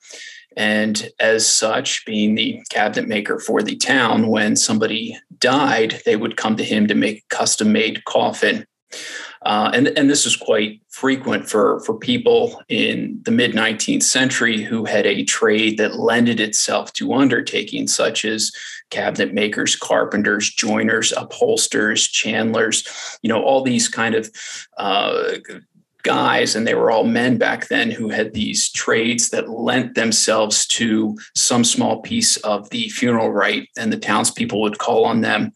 And 0.57 1.11
as 1.19 1.47
such, 1.47 2.03
being 2.03 2.33
the 2.33 2.59
cabinet 2.71 3.07
maker 3.07 3.37
for 3.37 3.61
the 3.61 3.75
town, 3.75 4.27
when 4.27 4.55
somebody 4.55 5.15
died, 5.37 6.01
they 6.03 6.15
would 6.15 6.35
come 6.35 6.57
to 6.57 6.63
him 6.63 6.87
to 6.87 6.95
make 6.95 7.19
a 7.19 7.35
custom 7.35 7.71
made 7.71 8.03
coffin. 8.05 8.65
Uh, 9.47 9.71
and, 9.73 9.87
and 9.97 10.09
this 10.09 10.25
is 10.25 10.35
quite 10.35 10.81
frequent 10.89 11.49
for, 11.49 11.79
for 11.85 11.97
people 11.97 12.61
in 12.67 13.17
the 13.23 13.31
mid 13.31 13.53
19th 13.53 14.03
century 14.03 14.61
who 14.61 14.83
had 14.83 15.05
a 15.05 15.23
trade 15.23 15.77
that 15.77 15.95
lended 15.95 16.41
itself 16.41 16.91
to 16.91 17.13
undertaking 17.13 17.87
such 17.87 18.25
as 18.25 18.51
cabinet 18.89 19.33
makers, 19.33 19.73
carpenters, 19.73 20.49
joiners, 20.49 21.13
upholsters, 21.13 22.11
chandlers, 22.11 22.85
you 23.21 23.29
know, 23.29 23.41
all 23.41 23.61
these 23.61 23.87
kind 23.87 24.15
of 24.15 24.29
uh, 24.77 25.35
guys, 26.07 26.55
and 26.55 26.65
they 26.65 26.73
were 26.73 26.89
all 26.89 27.03
men 27.03 27.37
back 27.37 27.67
then 27.67 27.91
who 27.91 28.07
had 28.09 28.33
these 28.33 28.71
trades 28.71 29.29
that 29.29 29.49
lent 29.49 29.95
themselves 29.95 30.65
to 30.67 31.17
some 31.35 31.65
small 31.65 32.01
piece 32.01 32.37
of 32.37 32.69
the 32.69 32.87
funeral 32.87 33.29
rite, 33.29 33.67
and 33.77 33.91
the 33.91 33.99
townspeople 33.99 34.61
would 34.61 34.77
call 34.77 35.03
on 35.03 35.19
them. 35.19 35.51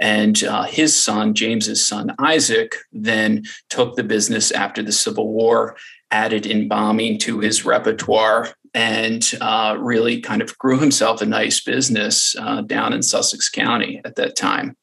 And 0.00 0.42
uh, 0.42 0.64
his 0.64 1.00
son, 1.00 1.34
James's 1.34 1.86
son 1.86 2.14
Isaac, 2.18 2.74
then 2.92 3.44
took 3.70 3.94
the 3.94 4.02
business 4.02 4.50
after 4.50 4.82
the 4.82 4.90
Civil 4.90 5.32
War, 5.32 5.76
added 6.10 6.46
embalming 6.46 7.18
to 7.20 7.38
his 7.38 7.64
repertoire, 7.64 8.48
and 8.74 9.30
uh, 9.40 9.76
really 9.78 10.20
kind 10.20 10.42
of 10.42 10.58
grew 10.58 10.80
himself 10.80 11.22
a 11.22 11.26
nice 11.26 11.60
business 11.62 12.34
uh, 12.38 12.62
down 12.62 12.92
in 12.92 13.02
Sussex 13.02 13.48
County 13.48 14.00
at 14.04 14.16
that 14.16 14.34
time. 14.34 14.76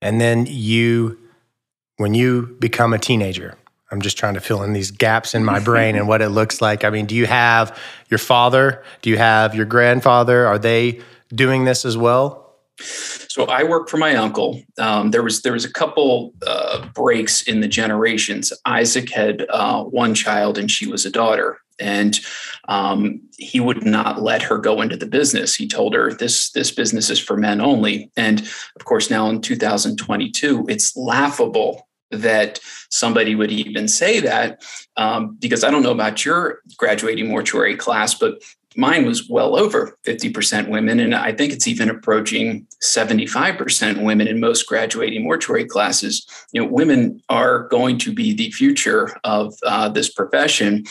And 0.00 0.20
then 0.20 0.46
you, 0.48 1.16
when 1.98 2.14
you 2.14 2.56
become 2.58 2.92
a 2.92 2.98
teenager, 2.98 3.56
I'm 3.92 4.00
just 4.00 4.16
trying 4.16 4.34
to 4.34 4.40
fill 4.40 4.62
in 4.62 4.72
these 4.72 4.90
gaps 4.90 5.34
in 5.34 5.44
my 5.44 5.60
brain 5.60 5.96
and 5.96 6.08
what 6.08 6.22
it 6.22 6.30
looks 6.30 6.62
like. 6.62 6.82
I 6.82 6.88
mean, 6.88 7.04
do 7.04 7.14
you 7.14 7.26
have 7.26 7.78
your 8.08 8.18
father? 8.18 8.82
Do 9.02 9.10
you 9.10 9.18
have 9.18 9.54
your 9.54 9.66
grandfather? 9.66 10.46
Are 10.46 10.58
they 10.58 11.02
doing 11.34 11.66
this 11.66 11.84
as 11.84 11.96
well? 11.96 12.56
So 12.80 13.44
I 13.44 13.64
work 13.64 13.90
for 13.90 13.98
my 13.98 14.16
uncle. 14.16 14.62
Um, 14.78 15.10
there 15.10 15.22
was 15.22 15.42
there 15.42 15.52
was 15.52 15.66
a 15.66 15.72
couple 15.72 16.32
uh, 16.46 16.86
breaks 16.94 17.42
in 17.42 17.60
the 17.60 17.68
generations. 17.68 18.50
Isaac 18.64 19.10
had 19.10 19.44
uh, 19.50 19.84
one 19.84 20.14
child, 20.14 20.56
and 20.56 20.70
she 20.70 20.86
was 20.86 21.04
a 21.04 21.10
daughter, 21.10 21.58
and 21.78 22.18
um, 22.68 23.20
he 23.36 23.60
would 23.60 23.84
not 23.84 24.22
let 24.22 24.42
her 24.42 24.58
go 24.58 24.80
into 24.80 24.96
the 24.96 25.06
business. 25.06 25.54
He 25.54 25.68
told 25.68 25.94
her 25.94 26.12
this 26.12 26.50
this 26.50 26.70
business 26.70 27.10
is 27.10 27.20
for 27.20 27.36
men 27.36 27.60
only. 27.60 28.10
And 28.16 28.40
of 28.76 28.84
course, 28.84 29.10
now 29.10 29.28
in 29.28 29.42
2022, 29.42 30.66
it's 30.68 30.96
laughable 30.96 31.86
that 32.12 32.60
somebody 32.90 33.34
would 33.34 33.50
even 33.50 33.88
say 33.88 34.20
that 34.20 34.62
um, 34.96 35.36
because 35.40 35.64
I 35.64 35.70
don't 35.70 35.82
know 35.82 35.92
about 35.92 36.24
your 36.24 36.60
graduating 36.76 37.28
mortuary 37.28 37.76
class, 37.76 38.14
but 38.14 38.42
mine 38.76 39.06
was 39.06 39.28
well 39.28 39.58
over 39.58 39.98
50% 40.04 40.68
women. 40.68 41.00
And 41.00 41.14
I 41.14 41.32
think 41.32 41.52
it's 41.52 41.68
even 41.68 41.88
approaching 41.88 42.66
75% 42.82 44.02
women 44.04 44.26
in 44.26 44.40
most 44.40 44.66
graduating 44.66 45.22
mortuary 45.24 45.64
classes. 45.64 46.26
You 46.52 46.62
know, 46.62 46.68
women 46.68 47.22
are 47.28 47.68
going 47.68 47.98
to 47.98 48.12
be 48.12 48.34
the 48.34 48.50
future 48.50 49.16
of 49.24 49.54
uh, 49.64 49.88
this 49.88 50.12
profession. 50.12 50.84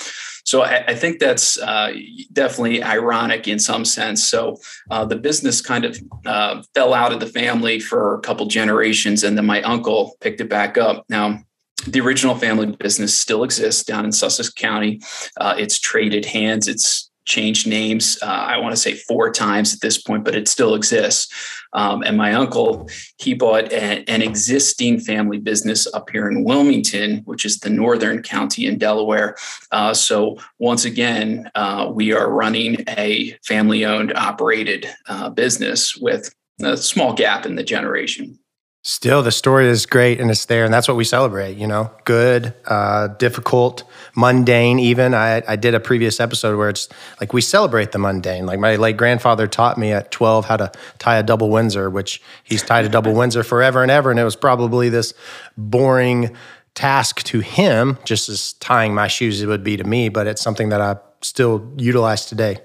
So 0.45 0.63
I, 0.63 0.83
I 0.87 0.95
think 0.95 1.19
that's 1.19 1.59
uh, 1.59 1.93
definitely 2.33 2.83
ironic 2.83 3.47
in 3.47 3.59
some 3.59 3.85
sense. 3.85 4.23
So 4.23 4.57
uh, 4.89 5.05
the 5.05 5.15
business 5.15 5.61
kind 5.61 5.85
of 5.85 5.99
uh, 6.25 6.63
fell 6.73 6.93
out 6.93 7.13
of 7.13 7.19
the 7.19 7.27
family 7.27 7.79
for 7.79 8.15
a 8.15 8.19
couple 8.21 8.45
generations, 8.47 9.23
and 9.23 9.37
then 9.37 9.45
my 9.45 9.61
uncle 9.61 10.17
picked 10.19 10.41
it 10.41 10.49
back 10.49 10.77
up. 10.77 11.05
Now, 11.09 11.43
the 11.87 12.01
original 12.01 12.35
family 12.35 12.75
business 12.75 13.17
still 13.17 13.43
exists 13.43 13.83
down 13.83 14.05
in 14.05 14.11
Sussex 14.11 14.49
County. 14.49 15.01
Uh, 15.37 15.55
it's 15.57 15.79
traded 15.79 16.25
hands. 16.25 16.67
It's 16.67 17.10
changed 17.31 17.65
names, 17.65 18.19
uh, 18.21 18.25
I 18.25 18.57
want 18.57 18.73
to 18.73 18.81
say 18.81 18.93
four 18.93 19.31
times 19.31 19.73
at 19.73 19.79
this 19.79 19.97
point, 19.97 20.25
but 20.25 20.35
it 20.35 20.49
still 20.49 20.75
exists. 20.75 21.33
Um, 21.73 22.03
and 22.03 22.17
my 22.17 22.33
uncle, 22.33 22.89
he 23.17 23.33
bought 23.33 23.71
a, 23.71 24.03
an 24.09 24.21
existing 24.21 24.99
family 24.99 25.39
business 25.39 25.87
up 25.93 26.09
here 26.09 26.27
in 26.29 26.43
Wilmington, 26.43 27.21
which 27.23 27.45
is 27.45 27.59
the 27.59 27.69
northern 27.69 28.21
county 28.21 28.65
in 28.65 28.77
Delaware. 28.77 29.37
Uh, 29.71 29.93
so 29.93 30.37
once 30.59 30.83
again, 30.83 31.49
uh, 31.55 31.89
we 31.91 32.11
are 32.11 32.29
running 32.29 32.83
a 32.89 33.31
family 33.45 33.85
owned, 33.85 34.13
operated 34.15 34.85
uh, 35.07 35.29
business 35.29 35.95
with 35.95 36.35
a 36.61 36.75
small 36.75 37.13
gap 37.13 37.45
in 37.45 37.55
the 37.55 37.63
generation 37.63 38.37
still 38.83 39.21
the 39.21 39.31
story 39.31 39.67
is 39.67 39.85
great 39.85 40.19
and 40.19 40.31
it's 40.31 40.45
there 40.45 40.65
and 40.65 40.73
that's 40.73 40.87
what 40.87 40.97
we 40.97 41.03
celebrate 41.03 41.57
you 41.57 41.67
know? 41.67 41.91
Good 42.05 42.53
uh, 42.65 43.09
difficult 43.09 43.83
mundane 44.15 44.79
even. 44.79 45.13
I, 45.13 45.43
I 45.47 45.55
did 45.55 45.75
a 45.75 45.79
previous 45.79 46.19
episode 46.19 46.57
where 46.57 46.69
it's 46.69 46.89
like 47.19 47.33
we 47.33 47.41
celebrate 47.41 47.91
the 47.91 47.99
mundane. 47.99 48.45
Like 48.45 48.59
my 48.59 48.75
late 48.75 48.97
grandfather 48.97 49.47
taught 49.47 49.77
me 49.77 49.91
at 49.91 50.11
12 50.11 50.45
how 50.45 50.57
to 50.57 50.71
tie 50.99 51.17
a 51.17 51.23
double 51.23 51.49
windsor 51.49 51.89
which 51.89 52.21
he's 52.43 52.63
tied 52.63 52.85
a 52.85 52.89
double 52.89 53.13
windsor 53.13 53.43
forever 53.43 53.81
and 53.81 53.91
ever 53.91 54.11
and 54.11 54.19
it 54.19 54.23
was 54.23 54.35
probably 54.35 54.89
this 54.89 55.13
boring 55.57 56.35
task 56.73 57.21
to 57.23 57.41
him 57.41 57.97
just 58.05 58.29
as 58.29 58.53
tying 58.53 58.93
my 58.93 59.07
shoes 59.07 59.41
it 59.41 59.47
would 59.47 59.63
be 59.63 59.75
to 59.75 59.83
me 59.83 60.07
but 60.07 60.25
it's 60.25 60.41
something 60.41 60.69
that 60.69 60.79
i 60.79 60.95
still 61.21 61.71
utilize 61.77 62.25
today. 62.25 62.57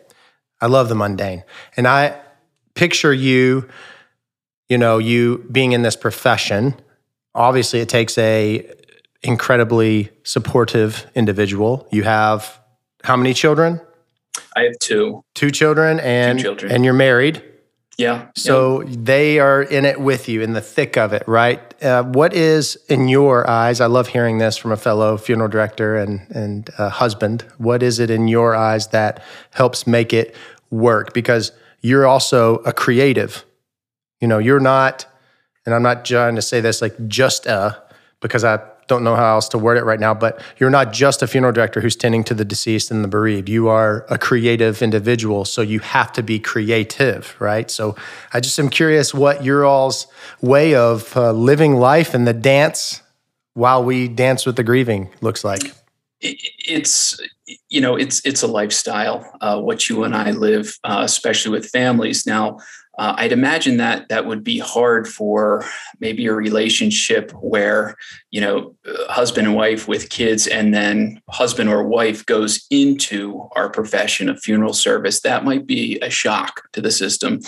I 0.60 0.66
love 0.66 0.88
the 0.88 0.94
mundane. 0.94 1.44
And 1.76 1.86
i 1.86 2.18
picture 2.74 3.12
you 3.12 3.68
you 4.68 4.78
know, 4.78 4.98
you 4.98 5.46
being 5.50 5.72
in 5.72 5.82
this 5.82 5.96
profession, 5.96 6.74
obviously 7.34 7.80
it 7.80 7.88
takes 7.88 8.16
a 8.18 8.68
incredibly 9.22 10.10
supportive 10.22 11.06
individual. 11.14 11.86
You 11.90 12.04
have 12.04 12.60
how 13.04 13.16
many 13.16 13.34
children? 13.34 13.80
I 14.56 14.62
have 14.62 14.78
two. 14.80 15.22
Two 15.34 15.50
children 15.50 16.00
and 16.00 16.38
two 16.38 16.44
children. 16.44 16.72
and 16.72 16.84
you're 16.84 16.94
married. 16.94 17.42
Yeah. 17.98 18.28
So 18.36 18.82
yep. 18.82 18.96
they 19.04 19.38
are 19.38 19.62
in 19.62 19.86
it 19.86 19.98
with 19.98 20.28
you, 20.28 20.42
in 20.42 20.52
the 20.52 20.60
thick 20.60 20.98
of 20.98 21.14
it, 21.14 21.26
right? 21.26 21.60
Uh, 21.82 22.02
what 22.02 22.34
is 22.34 22.76
in 22.88 23.08
your 23.08 23.48
eyes? 23.48 23.80
I 23.80 23.86
love 23.86 24.08
hearing 24.08 24.36
this 24.36 24.58
from 24.58 24.72
a 24.72 24.76
fellow 24.76 25.16
funeral 25.16 25.48
director 25.48 25.96
and 25.96 26.26
and 26.30 26.68
uh, 26.76 26.90
husband. 26.90 27.46
What 27.56 27.82
is 27.82 27.98
it 27.98 28.10
in 28.10 28.28
your 28.28 28.54
eyes 28.54 28.88
that 28.88 29.22
helps 29.52 29.86
make 29.86 30.12
it 30.12 30.34
work? 30.70 31.14
Because 31.14 31.52
you're 31.80 32.06
also 32.06 32.56
a 32.56 32.72
creative 32.72 33.46
you 34.20 34.28
know, 34.28 34.38
you're 34.38 34.60
not, 34.60 35.06
and 35.64 35.74
I'm 35.74 35.82
not 35.82 36.04
trying 36.04 36.36
to 36.36 36.42
say 36.42 36.60
this 36.60 36.80
like 36.80 36.94
just 37.08 37.46
a, 37.46 37.82
because 38.20 38.44
I 38.44 38.60
don't 38.88 39.02
know 39.02 39.16
how 39.16 39.34
else 39.34 39.48
to 39.48 39.58
word 39.58 39.76
it 39.78 39.84
right 39.84 39.98
now, 39.98 40.14
but 40.14 40.40
you're 40.58 40.70
not 40.70 40.92
just 40.92 41.22
a 41.22 41.26
funeral 41.26 41.52
director 41.52 41.80
who's 41.80 41.96
tending 41.96 42.22
to 42.24 42.34
the 42.34 42.44
deceased 42.44 42.90
and 42.90 43.02
the 43.02 43.08
bereaved. 43.08 43.48
You 43.48 43.68
are 43.68 44.06
a 44.08 44.18
creative 44.18 44.80
individual, 44.80 45.44
so 45.44 45.60
you 45.60 45.80
have 45.80 46.12
to 46.12 46.22
be 46.22 46.38
creative, 46.38 47.34
right? 47.40 47.70
So 47.70 47.96
I 48.32 48.40
just 48.40 48.58
am 48.58 48.68
curious 48.68 49.12
what 49.12 49.44
your 49.44 49.64
all's 49.64 50.06
way 50.40 50.74
of 50.74 51.16
uh, 51.16 51.32
living 51.32 51.76
life 51.76 52.14
and 52.14 52.26
the 52.26 52.32
dance 52.32 53.02
while 53.54 53.82
we 53.82 54.06
dance 54.06 54.46
with 54.46 54.56
the 54.56 54.64
grieving 54.64 55.10
looks 55.20 55.42
like. 55.42 55.72
It's 56.20 57.20
you 57.68 57.80
know 57.80 57.94
it's 57.94 58.24
it's 58.24 58.42
a 58.42 58.46
lifestyle 58.46 59.30
uh, 59.40 59.60
what 59.60 59.88
you 59.88 60.04
and 60.04 60.16
I 60.16 60.30
live, 60.30 60.78
uh, 60.82 61.02
especially 61.04 61.52
with 61.52 61.66
families. 61.68 62.26
Now 62.26 62.58
uh, 62.98 63.14
I'd 63.16 63.32
imagine 63.32 63.76
that 63.76 64.08
that 64.08 64.26
would 64.26 64.42
be 64.42 64.58
hard 64.58 65.06
for 65.06 65.64
maybe 66.00 66.26
a 66.26 66.32
relationship 66.32 67.30
where, 67.32 67.96
you 68.30 68.40
know, 68.40 68.74
husband 69.08 69.46
and 69.46 69.56
wife 69.56 69.86
with 69.86 70.08
kids, 70.08 70.46
and 70.46 70.72
then 70.72 71.20
husband 71.28 71.68
or 71.68 71.86
wife 71.86 72.24
goes 72.24 72.66
into 72.70 73.48
our 73.54 73.68
profession 73.68 74.28
of 74.28 74.40
funeral 74.40 74.72
service. 74.72 75.20
That 75.20 75.44
might 75.44 75.66
be 75.66 75.98
a 76.00 76.10
shock 76.10 76.70
to 76.72 76.80
the 76.80 76.90
system. 76.90 77.40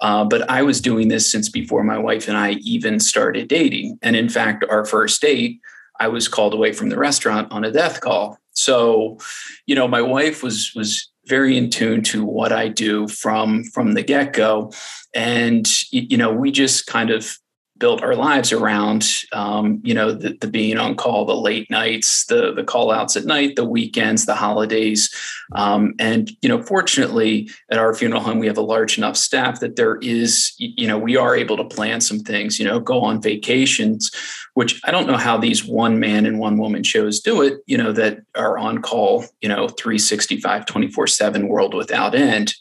Uh, 0.00 0.24
but 0.24 0.48
I 0.48 0.62
was 0.62 0.80
doing 0.80 1.08
this 1.08 1.30
since 1.30 1.48
before 1.48 1.82
my 1.82 1.98
wife 1.98 2.28
and 2.28 2.36
I 2.36 2.52
even 2.62 3.00
started 3.00 3.48
dating. 3.48 3.98
And 4.02 4.16
in 4.16 4.28
fact, 4.28 4.64
our 4.68 4.84
first 4.84 5.20
date, 5.20 5.60
I 6.00 6.08
was 6.08 6.28
called 6.28 6.54
away 6.54 6.72
from 6.72 6.88
the 6.88 6.98
restaurant 6.98 7.50
on 7.52 7.64
a 7.64 7.70
death 7.70 8.00
call. 8.00 8.38
So, 8.54 9.18
you 9.66 9.74
know, 9.74 9.88
my 9.88 10.02
wife 10.02 10.42
was 10.42 10.72
was 10.74 11.11
very 11.26 11.56
in 11.56 11.70
tune 11.70 12.02
to 12.02 12.24
what 12.24 12.52
I 12.52 12.68
do 12.68 13.08
from 13.08 13.64
from 13.64 13.92
the 13.92 14.02
get 14.02 14.32
go, 14.32 14.72
and 15.14 15.68
you 15.90 16.16
know 16.16 16.32
we 16.32 16.50
just 16.50 16.86
kind 16.86 17.10
of 17.10 17.36
built 17.82 18.00
our 18.00 18.14
lives 18.14 18.52
around 18.52 19.04
um, 19.32 19.80
you 19.82 19.92
know 19.92 20.12
the, 20.12 20.38
the, 20.40 20.46
being 20.46 20.78
on 20.78 20.94
call 20.94 21.24
the 21.24 21.34
late 21.34 21.68
nights 21.68 22.24
the 22.26 22.54
the 22.54 22.62
call 22.62 22.92
outs 22.92 23.16
at 23.16 23.24
night 23.24 23.56
the 23.56 23.64
weekends 23.64 24.24
the 24.24 24.36
holidays. 24.36 25.12
Um, 25.56 25.94
and 25.98 26.30
you 26.42 26.48
know 26.48 26.62
fortunately 26.62 27.50
at 27.72 27.78
our 27.78 27.92
funeral 27.92 28.22
home 28.22 28.38
we 28.38 28.46
have 28.46 28.56
a 28.56 28.62
large 28.74 28.98
enough 28.98 29.16
staff 29.16 29.58
that 29.58 29.74
there 29.74 29.96
is 29.96 30.54
you 30.58 30.86
know 30.86 30.96
we 30.96 31.16
are 31.16 31.34
able 31.34 31.56
to 31.56 31.64
plan 31.64 32.00
some 32.00 32.20
things 32.20 32.60
you 32.60 32.64
know 32.64 32.78
go 32.78 33.00
on 33.00 33.20
vacations 33.20 34.12
which 34.54 34.80
i 34.84 34.90
don't 34.92 35.08
know 35.08 35.16
how 35.16 35.36
these 35.36 35.64
one 35.64 35.98
man 35.98 36.24
and 36.24 36.38
one 36.38 36.58
woman 36.58 36.84
shows 36.84 37.18
do 37.18 37.42
it 37.42 37.54
you 37.66 37.76
know 37.76 37.90
that 37.90 38.20
are 38.36 38.58
on 38.58 38.80
call 38.80 39.24
you 39.40 39.48
know 39.48 39.66
365 39.68 40.66
24 40.66 41.06
7 41.08 41.48
world 41.48 41.74
without 41.74 42.14
end. 42.14 42.54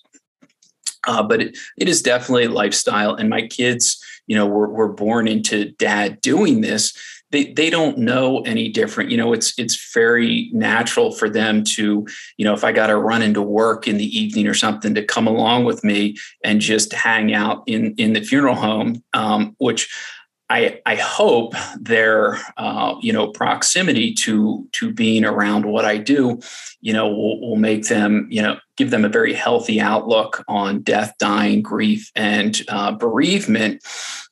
Uh, 1.07 1.23
but 1.23 1.41
it, 1.41 1.57
it 1.77 1.89
is 1.89 2.01
definitely 2.01 2.47
lifestyle 2.47 3.15
and 3.15 3.29
my 3.29 3.47
kids 3.47 4.03
you 4.31 4.37
know 4.37 4.47
were, 4.47 4.69
were 4.69 4.93
born 4.93 5.27
into 5.27 5.71
dad 5.71 6.21
doing 6.21 6.61
this 6.61 6.93
they 7.31 7.51
they 7.51 7.69
don't 7.69 7.97
know 7.97 8.39
any 8.43 8.69
different 8.69 9.11
you 9.11 9.17
know 9.17 9.33
it's 9.33 9.53
it's 9.59 9.91
very 9.93 10.49
natural 10.53 11.11
for 11.11 11.29
them 11.29 11.65
to 11.65 12.07
you 12.37 12.45
know 12.45 12.53
if 12.53 12.63
i 12.63 12.71
got 12.71 12.87
to 12.87 12.95
run 12.95 13.21
into 13.21 13.41
work 13.41 13.89
in 13.89 13.97
the 13.97 14.17
evening 14.17 14.47
or 14.47 14.53
something 14.53 14.95
to 14.95 15.03
come 15.03 15.27
along 15.27 15.65
with 15.65 15.83
me 15.83 16.15
and 16.45 16.61
just 16.61 16.93
hang 16.93 17.33
out 17.33 17.61
in 17.67 17.93
in 17.97 18.13
the 18.13 18.21
funeral 18.21 18.55
home 18.55 19.03
um, 19.11 19.53
which 19.57 19.89
I, 20.51 20.81
I 20.85 20.95
hope 20.95 21.53
their 21.79 22.37
uh, 22.57 22.95
you 23.01 23.13
know 23.13 23.29
proximity 23.29 24.13
to 24.15 24.67
to 24.73 24.93
being 24.93 25.23
around 25.23 25.65
what 25.65 25.85
I 25.85 25.97
do, 25.97 26.41
you 26.81 26.91
know, 26.91 27.07
will, 27.07 27.39
will 27.39 27.55
make 27.55 27.87
them 27.87 28.27
you 28.29 28.41
know 28.41 28.57
give 28.75 28.91
them 28.91 29.05
a 29.05 29.09
very 29.09 29.33
healthy 29.33 29.79
outlook 29.79 30.43
on 30.49 30.81
death, 30.81 31.13
dying, 31.19 31.61
grief, 31.61 32.11
and 32.15 32.61
uh, 32.67 32.91
bereavement. 32.91 33.81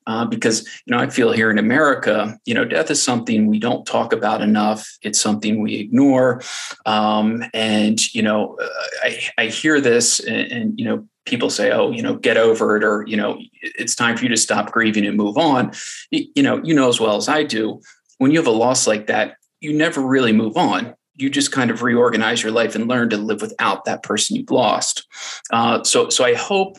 Uh, 0.10 0.26
because 0.26 0.66
you 0.86 0.92
know, 0.92 0.98
I 0.98 1.08
feel 1.08 1.32
here 1.32 1.52
in 1.52 1.60
America, 1.60 2.40
you 2.46 2.56
know, 2.56 2.66
death 2.66 2.90
is 2.90 3.00
something 3.02 3.46
we 3.46 3.60
don't 3.60 3.86
talk 3.86 4.12
about 4.12 4.42
enough. 4.42 4.98
It's 5.04 5.22
something 5.22 5.62
we 5.62 5.76
ignore, 5.76 6.42
um, 6.88 7.44
and 7.54 7.98
you 8.16 8.24
know, 8.24 8.58
I, 9.04 9.20
I 9.38 9.46
hear 9.46 9.80
this, 9.80 10.20
and, 10.20 10.52
and 10.52 10.80
you 10.80 10.86
know, 10.86 11.08
people 11.26 11.52
say, 11.52 11.72
oh, 11.72 11.92
you 11.92 12.02
know, 12.02 12.16
get 12.16 12.38
over 12.38 12.76
it, 12.76 12.84
or, 12.84 13.06
you 13.08 13.18
know, 13.18 13.40
it's 13.62 13.94
time 13.94 14.18
for 14.18 14.24
you 14.24 14.30
to 14.30 14.38
stop 14.38 14.72
grieving 14.72 15.06
and 15.06 15.16
move 15.16 15.38
on. 15.38 15.72
You 16.10 16.42
know, 16.42 16.60
you 16.64 16.74
know 16.74 16.90
as 16.90 17.00
well 17.00 17.18
as 17.18 17.30
I 17.30 17.44
do, 17.44 17.80
when 18.18 18.32
you 18.32 18.40
have 18.40 18.48
a 18.48 18.52
loss 18.52 18.88
like 18.88 19.06
that, 19.08 19.36
you 19.62 19.78
never 19.78 20.02
really 20.02 20.34
move 20.34 20.58
on. 20.58 20.96
You 21.16 21.30
just 21.30 21.52
kind 21.52 21.70
of 21.70 21.84
reorganize 21.84 22.42
your 22.42 22.52
life 22.52 22.76
and 22.76 22.88
learn 22.88 23.10
to 23.12 23.18
live 23.18 23.42
without 23.42 23.86
that 23.86 24.04
person 24.04 24.38
you've 24.38 24.52
lost. 24.52 25.06
Uh, 25.52 25.84
so, 25.84 26.10
so 26.10 26.24
I 26.24 26.34
hope 26.34 26.78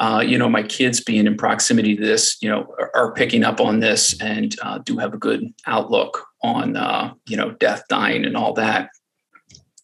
uh, 0.00 0.24
you 0.26 0.38
know, 0.38 0.48
my 0.48 0.62
kids 0.62 0.98
being 0.98 1.26
in 1.26 1.36
proximity 1.36 1.94
to 1.94 2.02
this, 2.02 2.38
you 2.40 2.48
know, 2.48 2.74
are, 2.78 2.90
are 2.94 3.12
picking 3.12 3.44
up 3.44 3.60
on 3.60 3.80
this 3.80 4.18
and 4.20 4.56
uh, 4.62 4.78
do 4.78 4.96
have 4.96 5.12
a 5.12 5.18
good 5.18 5.44
outlook 5.66 6.26
on, 6.42 6.74
uh, 6.74 7.12
you 7.28 7.36
know, 7.36 7.50
death, 7.52 7.84
dying, 7.90 8.24
and 8.24 8.34
all 8.34 8.54
that. 8.54 8.88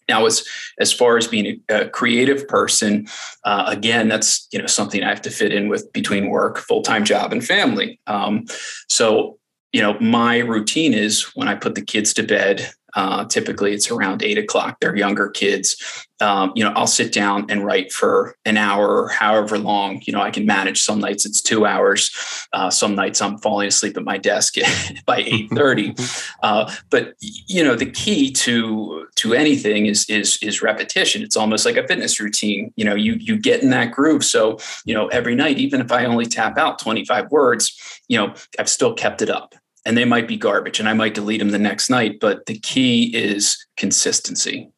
Now, 0.08 0.24
as 0.24 0.42
as 0.78 0.92
far 0.92 1.18
as 1.18 1.26
being 1.26 1.60
a, 1.68 1.82
a 1.82 1.88
creative 1.90 2.48
person, 2.48 3.08
uh, 3.44 3.64
again, 3.66 4.08
that's 4.08 4.48
you 4.52 4.58
know 4.58 4.66
something 4.66 5.02
I 5.02 5.08
have 5.10 5.22
to 5.22 5.30
fit 5.30 5.52
in 5.52 5.68
with 5.68 5.92
between 5.92 6.30
work, 6.30 6.58
full 6.58 6.82
time 6.82 7.04
job, 7.04 7.32
and 7.32 7.44
family. 7.44 8.00
Um, 8.06 8.46
so, 8.88 9.38
you 9.72 9.82
know, 9.82 9.98
my 10.00 10.38
routine 10.38 10.94
is 10.94 11.24
when 11.34 11.48
I 11.48 11.56
put 11.56 11.74
the 11.74 11.82
kids 11.82 12.14
to 12.14 12.22
bed. 12.22 12.70
Uh, 12.96 13.26
typically, 13.26 13.74
it's 13.74 13.90
around 13.90 14.22
eight 14.22 14.38
o'clock. 14.38 14.78
They're 14.80 14.96
younger 14.96 15.28
kids. 15.28 16.06
Um, 16.20 16.52
you 16.54 16.64
know, 16.64 16.72
I'll 16.74 16.86
sit 16.86 17.12
down 17.12 17.44
and 17.50 17.62
write 17.62 17.92
for 17.92 18.36
an 18.46 18.56
hour 18.56 18.88
or 18.88 19.08
however 19.08 19.58
long. 19.58 20.00
You 20.06 20.14
know, 20.14 20.22
I 20.22 20.30
can 20.30 20.46
manage. 20.46 20.80
Some 20.80 20.98
nights 20.98 21.26
it's 21.26 21.42
two 21.42 21.66
hours. 21.66 22.10
Uh, 22.54 22.70
some 22.70 22.94
nights 22.94 23.20
I'm 23.20 23.36
falling 23.36 23.68
asleep 23.68 23.98
at 23.98 24.02
my 24.02 24.16
desk 24.16 24.54
by 25.06 25.18
eight 25.18 25.50
thirty. 25.50 25.94
uh, 26.42 26.72
but 26.88 27.14
you 27.20 27.62
know, 27.62 27.74
the 27.74 27.90
key 27.90 28.32
to 28.32 29.06
to 29.16 29.34
anything 29.34 29.84
is 29.84 30.08
is 30.08 30.38
is 30.42 30.62
repetition. 30.62 31.22
It's 31.22 31.36
almost 31.36 31.66
like 31.66 31.76
a 31.76 31.86
fitness 31.86 32.18
routine. 32.18 32.72
You 32.76 32.86
know, 32.86 32.94
you 32.94 33.14
you 33.14 33.38
get 33.38 33.62
in 33.62 33.68
that 33.70 33.92
groove. 33.92 34.24
So 34.24 34.58
you 34.86 34.94
know, 34.94 35.08
every 35.08 35.34
night, 35.34 35.58
even 35.58 35.82
if 35.82 35.92
I 35.92 36.06
only 36.06 36.24
tap 36.24 36.56
out 36.56 36.78
twenty 36.78 37.04
five 37.04 37.30
words, 37.30 37.78
you 38.08 38.16
know, 38.16 38.32
I've 38.58 38.70
still 38.70 38.94
kept 38.94 39.20
it 39.20 39.28
up 39.28 39.54
and 39.86 39.96
they 39.96 40.04
might 40.04 40.26
be 40.26 40.36
garbage 40.36 40.80
and 40.80 40.88
I 40.88 40.92
might 40.92 41.14
delete 41.14 41.38
them 41.38 41.50
the 41.50 41.58
next 41.58 41.88
night. 41.88 42.18
But 42.20 42.46
the 42.46 42.58
key 42.58 43.16
is 43.16 43.56
consistency. 43.76 44.70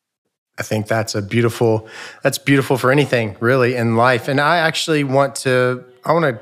I 0.59 0.63
think 0.63 0.87
that's 0.87 1.15
a 1.15 1.23
beautiful, 1.23 1.89
that's 2.23 2.37
beautiful 2.37 2.77
for 2.77 2.93
anything 2.93 3.37
really 3.41 3.75
in 3.75 3.97
life. 3.97 4.29
And 4.29 4.41
I 4.41 4.59
actually 4.59 5.05
want 5.05 5.35
to, 5.37 5.85
I 6.05 6.13
want 6.13 6.25
to 6.25 6.41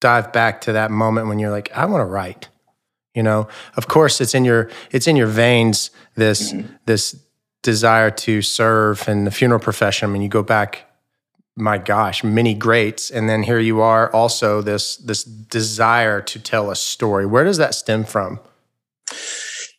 dive 0.00 0.32
back 0.32 0.60
to 0.62 0.72
that 0.72 0.90
moment 0.90 1.28
when 1.28 1.38
you're 1.38 1.50
like, 1.50 1.72
I 1.72 1.86
want 1.86 2.02
to 2.02 2.04
write. 2.04 2.48
You 3.14 3.22
know, 3.22 3.48
of 3.76 3.88
course 3.88 4.20
it's 4.20 4.34
in 4.34 4.44
your, 4.44 4.70
it's 4.90 5.08
in 5.08 5.16
your 5.16 5.26
veins, 5.26 5.90
this, 6.16 6.52
mm-hmm. 6.52 6.74
this 6.84 7.18
desire 7.62 8.10
to 8.10 8.42
serve 8.42 9.08
in 9.08 9.24
the 9.24 9.30
funeral 9.30 9.60
profession. 9.60 10.10
I 10.10 10.12
mean, 10.12 10.22
you 10.22 10.28
go 10.28 10.42
back 10.42 10.89
my 11.60 11.78
gosh, 11.78 12.24
many 12.24 12.54
greats, 12.54 13.10
and 13.10 13.28
then 13.28 13.42
here 13.42 13.58
you 13.58 13.80
are, 13.80 14.10
also 14.12 14.62
this 14.62 14.96
this 14.96 15.22
desire 15.24 16.20
to 16.22 16.38
tell 16.38 16.70
a 16.70 16.76
story. 16.76 17.26
Where 17.26 17.44
does 17.44 17.58
that 17.58 17.74
stem 17.74 18.04
from? 18.04 18.40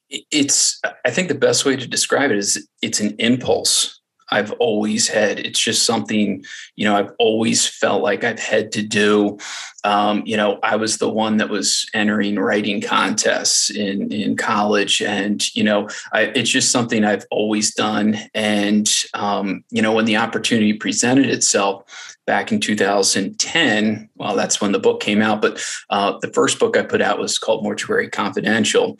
It's, 0.09 0.79
I 1.05 1.09
think, 1.09 1.29
the 1.29 1.35
best 1.35 1.65
way 1.65 1.75
to 1.75 1.87
describe 1.87 2.31
it 2.31 2.37
is 2.37 2.67
it's 2.81 2.99
an 2.99 3.15
impulse. 3.17 3.99
I've 4.29 4.51
always 4.53 5.07
had. 5.07 5.39
It's 5.39 5.59
just 5.59 5.85
something, 5.85 6.43
you 6.75 6.85
know, 6.85 6.95
I've 6.95 7.11
always 7.19 7.67
felt 7.67 8.01
like 8.01 8.23
I've 8.23 8.39
had 8.39 8.71
to 8.73 8.81
do. 8.81 9.37
Um, 9.83 10.23
you 10.25 10.37
know, 10.37 10.59
I 10.63 10.75
was 10.75 10.97
the 10.97 11.09
one 11.09 11.37
that 11.37 11.49
was 11.49 11.89
entering 11.93 12.37
writing 12.37 12.81
contests 12.81 13.69
in 13.69 14.11
in 14.11 14.35
college, 14.37 15.01
and 15.01 15.43
you 15.55 15.63
know, 15.63 15.89
I, 16.13 16.23
it's 16.35 16.49
just 16.49 16.71
something 16.71 17.03
I've 17.03 17.25
always 17.31 17.73
done. 17.73 18.17
And 18.33 18.91
um, 19.13 19.63
you 19.69 19.81
know, 19.81 19.93
when 19.93 20.05
the 20.05 20.17
opportunity 20.17 20.73
presented 20.73 21.29
itself, 21.29 21.83
back 22.31 22.51
in 22.51 22.59
2010. 22.59 24.09
Well, 24.15 24.35
that's 24.35 24.61
when 24.61 24.71
the 24.71 24.79
book 24.79 25.01
came 25.01 25.21
out, 25.21 25.41
but 25.41 25.61
uh, 25.89 26.17
the 26.21 26.29
first 26.29 26.59
book 26.59 26.77
I 26.77 26.83
put 26.83 27.01
out 27.01 27.19
was 27.19 27.37
called 27.37 27.63
Mortuary 27.63 28.09
Confidential. 28.09 28.97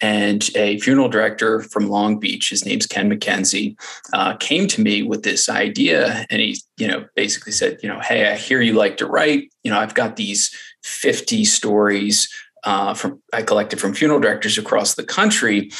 And 0.00 0.50
a 0.54 0.78
funeral 0.80 1.08
director 1.08 1.62
from 1.62 1.88
Long 1.88 2.18
Beach, 2.18 2.50
his 2.50 2.66
name's 2.66 2.86
Ken 2.86 3.08
McKenzie, 3.08 3.76
uh, 4.12 4.36
came 4.36 4.66
to 4.68 4.82
me 4.82 5.02
with 5.02 5.22
this 5.22 5.48
idea. 5.48 6.26
And 6.28 6.42
he, 6.42 6.58
you 6.76 6.88
know, 6.88 7.06
basically 7.14 7.52
said, 7.52 7.78
you 7.82 7.88
know, 7.88 8.00
hey, 8.00 8.30
I 8.30 8.36
hear 8.36 8.60
you 8.60 8.72
like 8.72 8.96
to 8.98 9.06
write. 9.06 9.52
You 9.62 9.70
know, 9.70 9.78
I've 9.78 9.94
got 9.94 10.16
these 10.16 10.54
50 10.82 11.44
stories 11.44 12.28
uh, 12.64 12.94
from 12.94 13.22
I 13.32 13.42
collected 13.42 13.80
from 13.80 13.94
funeral 13.94 14.20
directors 14.20 14.56
across 14.56 14.94
the 14.94 15.04
country, 15.04 15.70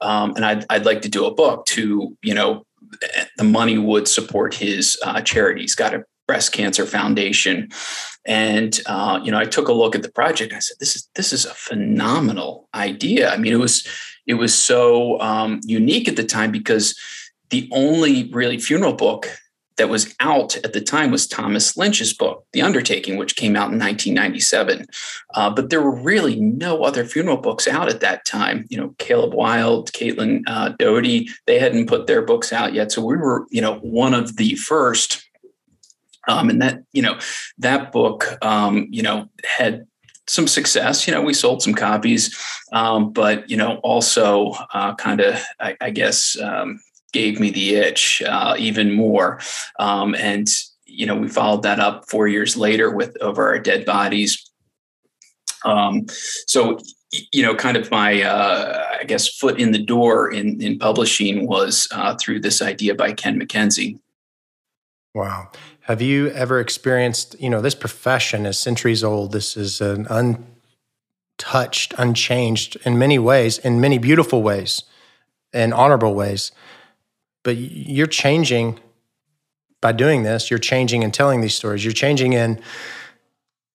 um, 0.00 0.34
and 0.36 0.44
I'd, 0.44 0.66
I'd 0.68 0.84
like 0.84 1.00
to 1.02 1.08
do 1.08 1.24
a 1.24 1.34
book 1.34 1.64
to 1.66 2.16
you 2.22 2.34
know 2.34 2.66
the 3.38 3.44
money 3.44 3.78
would 3.78 4.06
support 4.06 4.54
his 4.54 4.98
uh, 5.02 5.22
charity. 5.22 5.62
He's 5.62 5.74
got 5.74 5.94
a 5.94 6.04
breast 6.26 6.52
cancer 6.52 6.86
foundation 6.86 7.68
and 8.24 8.80
uh, 8.86 9.20
you 9.22 9.30
know 9.30 9.38
i 9.38 9.44
took 9.44 9.68
a 9.68 9.72
look 9.72 9.94
at 9.94 10.02
the 10.02 10.10
project 10.10 10.54
i 10.54 10.58
said 10.58 10.76
this 10.80 10.96
is 10.96 11.08
this 11.16 11.34
is 11.34 11.44
a 11.44 11.52
phenomenal 11.52 12.68
idea 12.74 13.30
i 13.30 13.36
mean 13.36 13.52
it 13.52 13.58
was 13.58 13.86
it 14.26 14.34
was 14.34 14.56
so 14.56 15.20
um, 15.20 15.60
unique 15.64 16.08
at 16.08 16.16
the 16.16 16.24
time 16.24 16.50
because 16.50 16.98
the 17.50 17.68
only 17.72 18.30
really 18.32 18.58
funeral 18.58 18.94
book 18.94 19.28
that 19.76 19.88
was 19.88 20.14
out 20.20 20.56
at 20.58 20.72
the 20.72 20.80
time 20.80 21.10
was 21.10 21.26
Thomas 21.26 21.76
Lynch's 21.76 22.12
book, 22.12 22.46
The 22.52 22.62
Undertaking, 22.62 23.16
which 23.16 23.36
came 23.36 23.56
out 23.56 23.72
in 23.72 23.78
1997. 23.78 24.86
Uh, 25.34 25.50
but 25.50 25.70
there 25.70 25.82
were 25.82 25.94
really 25.94 26.40
no 26.40 26.84
other 26.84 27.04
funeral 27.04 27.36
books 27.36 27.66
out 27.66 27.88
at 27.88 28.00
that 28.00 28.24
time. 28.24 28.66
You 28.68 28.78
know, 28.78 28.94
Caleb 28.98 29.34
Wilde, 29.34 29.92
Caitlin 29.92 30.42
uh, 30.46 30.70
Doughty, 30.78 31.28
they 31.46 31.58
hadn't 31.58 31.88
put 31.88 32.06
their 32.06 32.22
books 32.22 32.52
out 32.52 32.72
yet. 32.72 32.92
So 32.92 33.04
we 33.04 33.16
were, 33.16 33.46
you 33.50 33.60
know, 33.60 33.76
one 33.78 34.14
of 34.14 34.36
the 34.36 34.54
first 34.54 35.24
um, 36.26 36.48
and 36.48 36.62
that, 36.62 36.82
you 36.92 37.02
know, 37.02 37.18
that 37.58 37.92
book, 37.92 38.38
um, 38.42 38.88
you 38.90 39.02
know, 39.02 39.28
had 39.44 39.86
some 40.26 40.46
success. 40.46 41.06
You 41.06 41.12
know, 41.12 41.22
we 41.22 41.34
sold 41.34 41.62
some 41.62 41.74
copies, 41.74 42.36
um, 42.72 43.12
but 43.12 43.48
you 43.50 43.56
know, 43.56 43.76
also 43.78 44.52
uh, 44.72 44.94
kind 44.94 45.20
of, 45.20 45.42
I, 45.60 45.76
I, 45.80 45.90
guess, 45.90 46.38
um, 46.40 46.80
gave 47.14 47.40
me 47.40 47.50
the 47.50 47.76
itch 47.76 48.22
uh, 48.26 48.54
even 48.58 48.92
more. 48.92 49.40
Um, 49.78 50.14
and 50.16 50.48
you 50.86 51.06
know, 51.06 51.16
we 51.16 51.28
followed 51.28 51.62
that 51.62 51.80
up 51.80 52.08
four 52.08 52.28
years 52.28 52.56
later 52.56 52.90
with 52.90 53.16
Over 53.20 53.48
Our 53.48 53.58
Dead 53.58 53.84
Bodies. 53.84 54.50
Um, 55.64 56.06
so, 56.46 56.78
you 57.32 57.42
know, 57.42 57.54
kind 57.54 57.76
of 57.76 57.90
my, 57.90 58.22
uh, 58.22 58.84
I 59.00 59.04
guess, 59.04 59.28
foot 59.28 59.58
in 59.58 59.72
the 59.72 59.82
door 59.82 60.32
in, 60.32 60.60
in 60.62 60.78
publishing 60.78 61.48
was 61.48 61.88
uh, 61.90 62.14
through 62.20 62.40
this 62.40 62.62
idea 62.62 62.94
by 62.94 63.12
Ken 63.12 63.40
McKenzie. 63.40 63.98
Wow. 65.14 65.50
Have 65.80 66.02
you 66.02 66.28
ever 66.28 66.60
experienced, 66.60 67.40
you 67.40 67.50
know, 67.50 67.60
this 67.60 67.74
profession 67.74 68.46
is 68.46 68.58
centuries 68.58 69.02
old. 69.02 69.32
This 69.32 69.56
is 69.56 69.80
an 69.80 70.06
untouched, 70.10 71.94
unchanged 71.98 72.76
in 72.84 72.98
many 72.98 73.18
ways, 73.18 73.58
in 73.58 73.80
many 73.80 73.98
beautiful 73.98 74.42
ways 74.42 74.84
and 75.52 75.72
honorable 75.72 76.14
ways. 76.14 76.52
But 77.44 77.56
you're 77.56 78.08
changing 78.08 78.80
by 79.80 79.92
doing 79.92 80.24
this. 80.24 80.50
You're 80.50 80.58
changing 80.58 81.04
and 81.04 81.14
telling 81.14 81.40
these 81.40 81.54
stories. 81.54 81.84
You're 81.84 81.92
changing 81.92 82.32
in, 82.32 82.60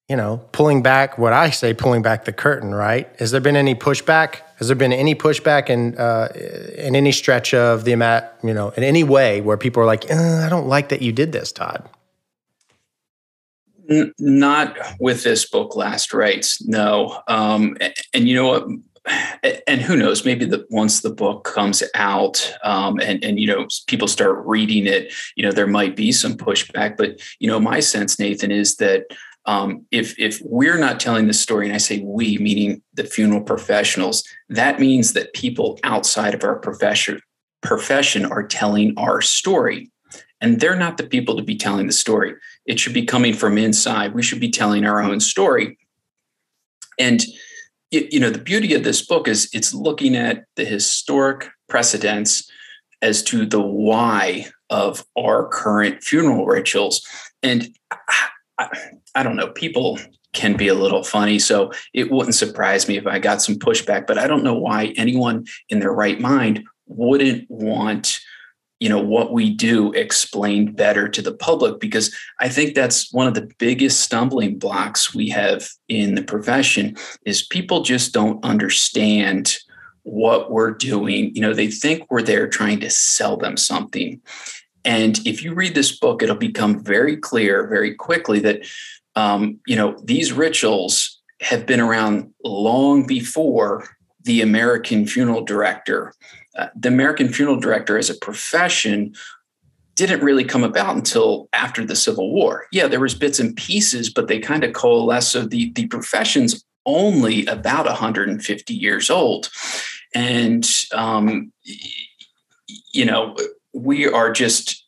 you 0.10 0.16
know, 0.18 0.38
pulling 0.52 0.82
back 0.82 1.18
what 1.18 1.34
I 1.34 1.52
say, 1.52 1.74
pulling 1.74 2.02
back 2.02 2.26
the 2.26 2.34
curtain, 2.34 2.76
right? 2.76 3.08
Has 3.20 3.32
there 3.32 3.40
been 3.40 3.56
any 3.56 3.76
pushback? 3.76 4.42
Has 4.58 4.68
there 4.68 4.76
been 4.76 4.92
any 4.92 5.16
pushback 5.16 5.70
in 5.70 5.98
uh, 5.98 6.28
in 6.76 6.96
any 6.96 7.12
stretch 7.12 7.54
of 7.54 7.86
the 7.86 7.94
amount, 7.94 8.26
you 8.44 8.54
know, 8.54 8.72
in 8.72 8.84
any 8.84 9.04
way 9.04 9.40
where 9.40 9.56
people 9.56 9.82
are 9.82 9.86
like, 9.86 10.12
uh, 10.12 10.44
I 10.46 10.50
don't 10.50 10.68
like 10.68 10.90
that 10.90 11.02
you 11.02 11.12
did 11.12 11.32
this, 11.32 11.52
Todd? 11.52 11.88
Not 14.20 14.78
with 15.00 15.24
this 15.24 15.50
book, 15.50 15.76
Last 15.76 16.14
Rites. 16.14 16.64
No. 16.68 17.22
Um, 17.28 17.76
and, 18.14 18.28
you 18.28 18.36
know 18.36 18.48
what? 18.48 18.68
And 19.68 19.82
who 19.82 19.96
knows? 19.96 20.26
Maybe 20.26 20.46
the 20.46 20.66
once 20.70 21.02
the 21.02 21.10
book 21.10 21.44
comes 21.44 21.82
out 21.96 22.54
um, 22.64 23.00
and 23.00 23.24
and 23.24 23.40
you 23.40 23.48
know 23.48 23.68
people 23.88 24.08
start 24.08 24.46
reading 24.46 24.86
it, 24.86 25.14
you 25.36 25.44
know 25.44 25.52
there 25.52 25.68
might 25.68 25.96
be 25.96 26.12
some 26.12 26.36
pushback. 26.36 26.98
But 26.98 27.20
you 27.40 27.48
know 27.48 27.60
my 27.60 27.80
sense, 27.80 28.20
Nathan, 28.20 28.52
is 28.52 28.76
that 28.76 29.06
um, 29.46 29.86
if 29.92 30.18
if 30.20 30.40
we're 30.44 30.78
not 30.78 31.00
telling 31.00 31.28
the 31.28 31.34
story, 31.34 31.66
and 31.66 31.74
I 31.74 31.80
say 31.80 32.00
we, 32.00 32.38
meaning 32.38 32.82
the 32.94 33.04
funeral 33.04 33.42
professionals, 33.42 34.24
that 34.50 34.80
means 34.80 35.14
that 35.14 35.34
people 35.34 35.80
outside 35.84 36.34
of 36.34 36.44
our 36.44 36.60
profession 36.60 37.20
profession 37.62 38.26
are 38.26 38.46
telling 38.46 38.94
our 38.98 39.22
story, 39.22 39.92
and 40.40 40.60
they're 40.60 40.76
not 40.76 40.98
the 40.98 41.08
people 41.08 41.36
to 41.36 41.44
be 41.44 41.56
telling 41.56 41.88
the 41.88 41.94
story. 41.94 42.36
It 42.66 42.80
should 42.80 42.94
be 42.94 43.06
coming 43.06 43.34
from 43.34 43.58
inside. 43.58 44.14
We 44.14 44.24
should 44.24 44.40
be 44.40 44.52
telling 44.52 44.86
our 44.86 45.02
own 45.02 45.20
story, 45.20 45.80
and 47.00 47.24
you 47.92 48.20
know 48.20 48.30
the 48.30 48.40
beauty 48.40 48.74
of 48.74 48.84
this 48.84 49.06
book 49.06 49.28
is 49.28 49.50
it's 49.54 49.74
looking 49.74 50.16
at 50.16 50.46
the 50.56 50.66
historic 50.66 51.50
precedents 51.68 52.50
as 53.02 53.24
to 53.24 53.46
the 53.46 53.62
why 53.62 54.48
of 54.70 55.06
our 55.18 55.48
current 55.48 56.04
funeral 56.04 56.46
rituals 56.46 57.02
and 57.42 57.74
I 59.16 59.24
don't 59.24 59.36
know, 59.36 59.50
people 59.50 60.00
can 60.34 60.56
be 60.56 60.68
a 60.68 60.74
little 60.74 61.04
funny. 61.04 61.40
So 61.40 61.72
it 61.94 62.12
wouldn't 62.12 62.36
surprise 62.36 62.88
me 62.88 62.98
if 62.98 63.08
I 63.08 63.20
got 63.20 63.42
some 63.42 63.56
pushback, 63.56 64.06
but 64.06 64.18
I 64.18 64.28
don't 64.28 64.44
know 64.44 64.54
why 64.54 64.94
anyone 64.96 65.46
in 65.70 65.80
their 65.80 65.92
right 65.92 66.20
mind 66.20 66.64
wouldn't 66.86 67.50
want 67.50 68.20
you 68.80 68.90
know 68.90 69.02
what 69.02 69.34
we 69.34 69.50
do 69.50 69.92
explained 69.94 70.76
better 70.76 71.08
to 71.08 71.22
the 71.22 71.34
public 71.34 71.80
because 71.80 72.16
i 72.40 72.48
think 72.48 72.74
that's 72.74 73.12
one 73.14 73.28
of 73.28 73.34
the 73.34 73.50
biggest 73.58 74.02
stumbling 74.02 74.58
blocks 74.58 75.14
we 75.14 75.30
have 75.30 75.70
in 75.88 76.16
the 76.16 76.24
profession 76.24 76.96
is 77.26 77.46
people 77.46 77.82
just 77.82 78.14
don't 78.14 78.44
understand 78.44 79.58
what 80.04 80.50
we're 80.50 80.72
doing. 80.72 81.36
You 81.36 81.42
know 81.42 81.54
they 81.54 81.70
think 81.70 82.10
we're 82.10 82.24
there 82.24 82.48
trying 82.48 82.80
to 82.80 82.90
sell 82.90 83.38
them 83.38 83.58
something. 83.58 84.22
And 84.86 85.20
if 85.28 85.44
you 85.44 85.54
read 85.54 85.76
this 85.76 86.00
book 86.00 86.24
it'll 86.24 86.36
become 86.36 86.84
very 86.84 87.18
clear 87.18 87.68
very 87.68 87.94
quickly 87.94 88.40
that 88.40 88.66
um, 89.16 89.60
you 89.68 89.76
know, 89.76 89.98
these 90.04 90.32
rituals 90.32 91.20
have 91.42 91.66
been 91.66 91.80
around 91.80 92.34
long 92.44 93.06
before 93.06 93.88
the 94.24 94.42
American 94.42 95.06
funeral 95.06 95.44
director. 95.44 96.14
Uh, 96.58 96.68
the 96.76 96.90
American 96.90 97.30
funeral 97.30 97.60
director 97.60 97.98
as 97.98 98.10
a 98.10 98.16
profession 98.16 99.14
didn't 99.96 100.24
really 100.24 100.46
come 100.46 100.64
about 100.64 100.96
until 100.96 101.50
after 101.52 101.86
the 101.86 101.96
Civil 101.96 102.32
War. 102.32 102.66
Yeah, 102.72 102.88
there 102.88 103.02
was 103.02 103.14
bits 103.14 103.40
and 103.40 103.56
pieces, 103.56 104.10
but 104.10 104.28
they 104.28 104.40
kind 104.40 104.64
of 104.64 104.74
coalesce. 104.74 105.28
So 105.28 105.44
the, 105.44 105.72
the 105.74 105.88
profession's 105.88 106.64
only 106.86 107.46
about 107.48 107.86
150 107.86 108.74
years 108.74 109.10
old. 109.10 109.50
And, 110.16 110.68
um, 110.94 111.52
you 112.94 113.06
know, 113.06 113.36
we 113.84 114.08
are 114.08 114.32
just 114.32 114.86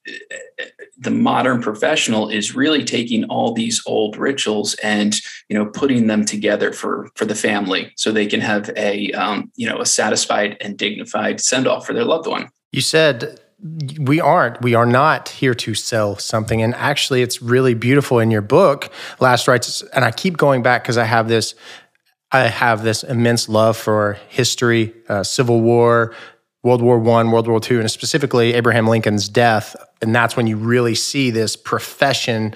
the 0.97 1.11
modern 1.11 1.61
professional 1.61 2.29
is 2.29 2.55
really 2.55 2.83
taking 2.83 3.23
all 3.25 3.53
these 3.53 3.81
old 3.85 4.17
rituals 4.17 4.75
and 4.75 5.15
you 5.49 5.57
know 5.57 5.65
putting 5.65 6.07
them 6.07 6.25
together 6.25 6.71
for 6.71 7.09
for 7.15 7.25
the 7.25 7.35
family 7.35 7.91
so 7.95 8.11
they 8.11 8.27
can 8.27 8.41
have 8.41 8.69
a 8.75 9.11
um, 9.13 9.51
you 9.55 9.67
know 9.67 9.79
a 9.79 9.85
satisfied 9.85 10.57
and 10.61 10.77
dignified 10.77 11.41
send 11.41 11.67
off 11.67 11.85
for 11.85 11.93
their 11.93 12.05
loved 12.05 12.27
one. 12.27 12.49
You 12.71 12.81
said 12.81 13.39
we 13.99 14.19
aren't 14.19 14.61
we 14.61 14.73
are 14.73 14.85
not 14.85 15.29
here 15.29 15.53
to 15.53 15.75
sell 15.75 16.17
something. 16.17 16.61
And 16.61 16.73
actually 16.75 17.21
it's 17.21 17.41
really 17.41 17.75
beautiful 17.75 18.19
in 18.19 18.31
your 18.31 18.41
book 18.41 18.91
last 19.19 19.47
rites. 19.47 19.83
And 19.93 20.03
i 20.03 20.11
keep 20.11 20.35
going 20.35 20.63
back 20.63 20.83
because 20.83 20.97
i 20.97 21.03
have 21.03 21.27
this 21.27 21.53
I 22.33 22.47
have 22.47 22.83
this 22.83 23.03
immense 23.03 23.49
love 23.49 23.75
for 23.75 24.17
history, 24.29 24.93
uh, 25.09 25.21
Civil 25.21 25.59
War, 25.59 26.15
World 26.63 26.81
War 26.81 26.99
One, 26.99 27.31
World 27.31 27.47
War 27.47 27.59
Two, 27.59 27.79
and 27.79 27.89
specifically 27.89 28.53
Abraham 28.53 28.87
Lincoln's 28.87 29.27
death. 29.27 29.75
And 30.01 30.13
that's 30.13 30.37
when 30.37 30.47
you 30.47 30.57
really 30.57 30.95
see 30.95 31.31
this 31.31 31.55
profession 31.55 32.53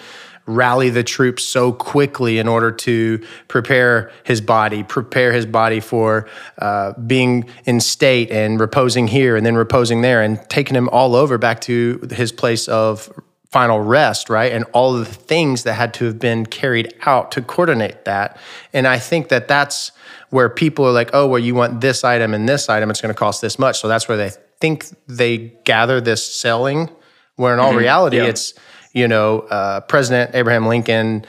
rally 0.47 0.91
the 0.91 1.03
troops 1.03 1.43
so 1.43 1.71
quickly 1.71 2.37
in 2.37 2.47
order 2.47 2.71
to 2.71 3.23
prepare 3.47 4.11
his 4.23 4.41
body, 4.41 4.83
prepare 4.83 5.31
his 5.33 5.45
body 5.45 5.79
for 5.79 6.29
uh, 6.59 6.93
being 7.07 7.49
in 7.65 7.79
state 7.79 8.29
and 8.29 8.59
reposing 8.59 9.07
here 9.07 9.35
and 9.35 9.43
then 9.43 9.55
reposing 9.55 10.01
there, 10.01 10.21
and 10.21 10.39
taking 10.49 10.75
him 10.75 10.87
all 10.89 11.15
over 11.15 11.37
back 11.39 11.61
to 11.61 12.07
his 12.11 12.31
place 12.31 12.67
of 12.67 13.11
final 13.55 13.79
rest, 13.79 14.29
right? 14.29 14.51
And 14.51 14.65
all 14.73 14.97
of 14.97 15.07
the 15.07 15.13
things 15.13 15.63
that 15.63 15.75
had 15.75 15.93
to 15.93 16.03
have 16.03 16.19
been 16.19 16.45
carried 16.45 16.93
out 17.05 17.31
to 17.31 17.41
coordinate 17.41 18.03
that. 18.03 18.37
And 18.73 18.85
I 18.85 18.99
think 18.99 19.29
that 19.29 19.47
that's 19.47 19.93
where 20.29 20.49
people 20.49 20.83
are 20.85 20.91
like, 20.91 21.11
oh, 21.13 21.25
well, 21.25 21.39
you 21.39 21.55
want 21.55 21.79
this 21.79 22.03
item 22.03 22.33
and 22.33 22.49
this 22.49 22.67
item, 22.67 22.89
it's 22.89 22.99
going 22.99 23.13
to 23.13 23.17
cost 23.17 23.41
this 23.41 23.57
much. 23.57 23.79
So 23.79 23.87
that's 23.87 24.09
where 24.09 24.17
they 24.17 24.31
think 24.59 24.87
they 25.07 25.53
gather 25.63 26.01
this 26.01 26.21
selling, 26.35 26.89
where 27.37 27.53
in 27.53 27.61
all 27.61 27.69
mm-hmm. 27.69 27.77
reality, 27.77 28.17
yeah. 28.17 28.25
it's, 28.25 28.55
you 28.91 29.07
know, 29.07 29.39
uh, 29.39 29.79
President 29.79 30.35
Abraham 30.35 30.67
Lincoln. 30.67 31.25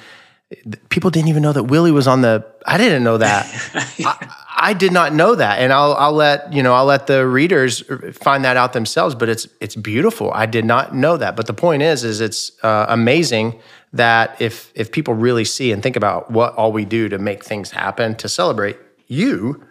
People 0.91 1.11
didn't 1.11 1.29
even 1.29 1.43
know 1.43 1.53
that 1.53 1.65
Willie 1.65 1.91
was 1.91 2.07
on 2.07 2.23
the. 2.23 2.47
I 2.65 2.79
didn't 2.79 3.03
know 3.03 3.19
that. 3.19 3.47
I, 4.05 4.35
I, 4.57 4.73
did 4.75 4.93
not 4.93 5.13
know 5.13 5.35
that, 5.35 5.59
and 5.59 5.73
I'll 5.73 5.95
I'll 5.95 6.13
let 6.13 6.53
you 6.53 6.63
know 6.63 6.73
I'll 6.73 6.85
let 6.85 7.09
the 7.09 7.27
readers 7.27 7.83
find 8.13 8.45
that 8.45 8.57
out 8.57 8.73
themselves. 8.73 9.17
But 9.17 9.29
it's 9.29 9.49
it's 9.61 9.75
beautiful. 9.75 10.31
I 10.33 10.47
did 10.47 10.65
not 10.65 10.95
know 10.95 11.17
that. 11.17 11.35
But 11.35 11.49
the 11.49 11.53
point 11.53 11.83
is, 11.83 12.05
is 12.05 12.21
it's 12.21 12.53
uh, 12.63 12.87
amazing 12.89 13.59
that 13.93 14.41
if 14.41 14.71
if 14.77 14.93
people 14.93 15.15
really 15.15 15.45
see 15.45 15.73
and 15.73 15.83
think 15.83 15.97
about 15.97 16.31
what 16.31 16.55
all 16.55 16.71
we 16.71 16.85
do 16.85 17.09
to 17.09 17.19
make 17.19 17.43
things 17.43 17.73
happen 17.73 18.15
to 18.15 18.29
celebrate 18.29 18.79
you, 19.09 19.67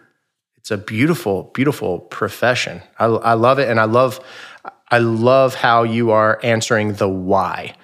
it's 0.58 0.70
a 0.70 0.76
beautiful, 0.76 1.44
beautiful 1.54 2.00
profession. 2.00 2.82
I, 2.98 3.06
I 3.06 3.32
love 3.34 3.58
it, 3.58 3.70
and 3.70 3.80
I 3.80 3.84
love, 3.84 4.20
I 4.90 4.98
love 4.98 5.54
how 5.54 5.84
you 5.84 6.10
are 6.10 6.38
answering 6.42 6.94
the 6.94 7.08
why. 7.08 7.76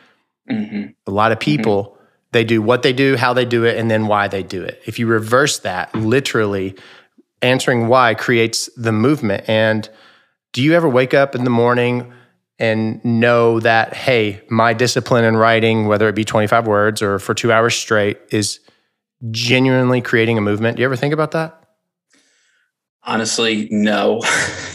Mm-hmm. 0.51 0.89
A 1.07 1.11
lot 1.11 1.33
of 1.33 1.41
people. 1.41 1.85
Mm-hmm. 1.85 1.92
They 2.33 2.45
do 2.45 2.63
what 2.63 2.83
they 2.83 2.93
do, 2.93 3.17
how 3.17 3.33
they 3.33 3.45
do 3.45 3.65
it, 3.65 3.77
and 3.77 3.91
then 3.91 4.07
why 4.07 4.29
they 4.29 4.43
do 4.43 4.63
it. 4.63 4.83
If 4.87 4.99
you 4.99 5.07
reverse 5.07 5.59
that, 5.61 5.95
literally, 5.95 6.75
answering 7.43 7.89
why 7.89 8.15
creates 8.15 8.71
the 8.77 8.93
movement. 8.93 9.45
And 9.49 9.89
do 10.53 10.63
you 10.63 10.75
ever 10.75 10.89
wake 10.89 11.15
up 11.15 11.35
in 11.35 11.45
the 11.45 11.51
morning 11.51 12.13
and 12.59 13.05
know 13.05 13.61
that, 13.61 13.95
hey, 13.95 14.41
my 14.49 14.73
discipline 14.73 15.25
in 15.25 15.37
writing, 15.37 15.89
whether 15.89 16.09
it 16.09 16.15
be 16.15 16.25
25 16.25 16.67
words 16.67 17.03
or 17.03 17.19
for 17.19 17.35
two 17.35 17.53
hours 17.53 17.75
straight, 17.75 18.19
is 18.31 18.61
genuinely 19.31 20.01
creating 20.01 20.39
a 20.39 20.41
movement. 20.41 20.77
Do 20.77 20.81
you 20.83 20.87
ever 20.87 20.97
think 20.97 21.15
about 21.15 21.33
that? 21.33 21.59
Honestly, 23.05 23.69
no. 23.71 24.21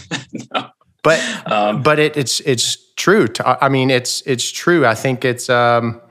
no. 0.54 0.70
But 1.04 1.52
um, 1.52 1.84
but 1.84 2.00
it, 2.00 2.17
it's 2.17 2.41
it's 2.41 2.93
true. 2.96 3.28
I 3.46 3.70
mean, 3.70 3.89
it's 3.89 4.22
it's 4.26 4.52
true. 4.52 4.86
I 4.86 4.93
think 4.93 5.24
it's 5.24 5.50
um, 5.50 6.02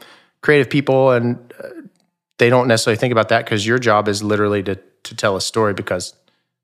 creative 0.47 0.71
people, 0.71 1.11
and 1.11 1.53
uh, 1.59 1.69
they 2.39 2.49
don't 2.49 2.69
necessarily 2.69 2.97
think 2.97 3.11
about 3.11 3.29
that 3.31 3.45
because 3.45 3.67
your 3.67 3.81
job 3.81 4.07
is 4.07 4.23
literally 4.23 4.63
to 4.63 4.77
to 5.03 5.15
tell 5.15 5.35
a 5.37 5.41
story 5.41 5.75
because 5.75 6.15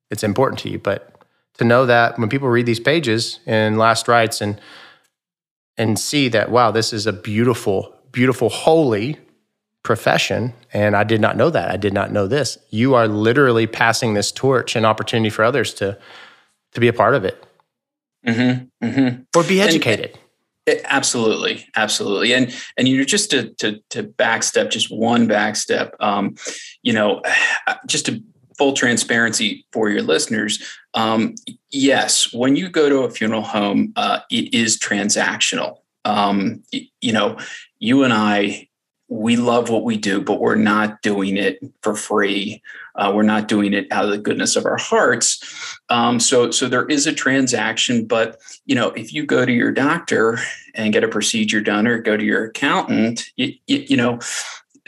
it's 0.09 0.23
important 0.23 0.61
to 0.61 0.69
you. 0.69 0.79
But 0.79 1.25
to 1.59 1.65
know 1.65 1.85
that 1.87 2.17
when 2.17 2.29
people 2.29 2.49
read 2.49 2.65
these 2.65 2.79
pages 2.79 3.41
in 3.45 3.77
Last 3.77 4.07
Rites 4.07 4.41
and 4.41 4.61
and 5.77 5.99
see 5.99 6.29
that 6.29 6.49
wow, 6.49 6.71
this 6.71 6.93
is 6.93 7.09
a 7.09 7.13
beautiful, 7.13 7.93
beautiful, 8.13 8.49
holy 8.49 9.19
profession 9.83 10.53
and 10.73 10.95
i 10.95 11.03
did 11.03 11.21
not 11.21 11.37
know 11.37 11.51
that. 11.51 11.69
I 11.69 11.77
did 11.77 11.93
not 11.93 12.13
know 12.13 12.29
this. 12.29 12.57
You 12.71 12.95
are 12.95 13.09
literally 13.09 13.67
passing 13.67 14.15
this 14.15 14.31
torch 14.31 14.77
and 14.77 14.87
opportunity 14.87 15.29
for 15.29 15.45
others 15.45 15.75
to 15.75 15.99
to 16.75 16.81
be 16.81 16.87
a 16.87 16.93
part 16.93 17.17
of 17.17 17.25
it. 17.25 17.45
Mm-hmm, 18.25 18.87
mm-hmm. 18.87 19.23
or 19.37 19.43
be 19.43 19.61
educated 19.61 20.17
It, 20.65 20.83
absolutely, 20.85 21.67
absolutely, 21.75 22.33
and 22.35 22.55
and 22.77 22.87
you 22.87 22.99
know 22.99 23.05
just 23.05 23.31
to 23.33 23.51
to 23.55 23.81
to 23.91 24.05
backstep, 24.05 24.71
just 24.71 24.93
one 24.93 25.27
backstep. 25.27 25.93
Um, 25.99 26.37
you 26.83 26.93
know, 26.93 27.23
just 27.87 28.07
to 28.07 28.23
full 28.57 28.73
transparency 28.73 29.67
for 29.73 29.91
your 29.91 30.03
listeners. 30.03 30.63
Um, 30.95 31.35
yes, 31.71 32.33
when 32.33 32.55
you 32.55 32.69
go 32.69 32.89
to 32.89 32.99
a 33.01 33.11
funeral 33.11 33.43
home, 33.43 33.93
uh, 33.97 34.21
it 34.31 34.55
is 34.55 34.79
transactional. 34.79 35.79
Um, 36.05 36.63
you 37.01 37.13
know, 37.13 37.39
you 37.79 38.05
and 38.05 38.13
I 38.13 38.69
we 39.13 39.37
love 39.37 39.69
what 39.69 39.85
we 39.85 39.99
do, 39.99 40.23
but 40.23 40.41
we're 40.41 40.55
not 40.55 41.03
doing 41.03 41.37
it 41.37 41.61
for 41.83 41.95
free. 41.95 42.63
Uh, 42.95 43.13
we're 43.15 43.23
not 43.23 43.47
doing 43.47 43.75
it 43.75 43.87
out 43.91 44.07
of 44.07 44.11
the 44.11 44.17
goodness 44.17 44.57
of 44.57 44.65
our 44.65 44.79
hearts. 44.79 45.79
Um, 45.91 46.19
so, 46.19 46.51
so 46.51 46.67
there 46.67 46.87
is 46.87 47.07
a 47.07 47.13
transaction, 47.13 48.07
but 48.07 48.41
you 48.65 48.75
know, 48.75 48.89
if 48.93 49.13
you 49.13 49.27
go 49.27 49.45
to 49.45 49.53
your 49.53 49.71
doctor 49.71 50.39
and 50.75 50.95
get 50.95 51.05
a 51.05 51.09
procedure 51.09 51.61
done, 51.61 51.87
or 51.87 51.99
go 51.99 52.17
to 52.17 52.25
your 52.25 52.47
accountant, 52.47 53.27
you, 53.37 53.53
you, 53.67 53.85
you 53.89 53.97
know, 53.99 54.19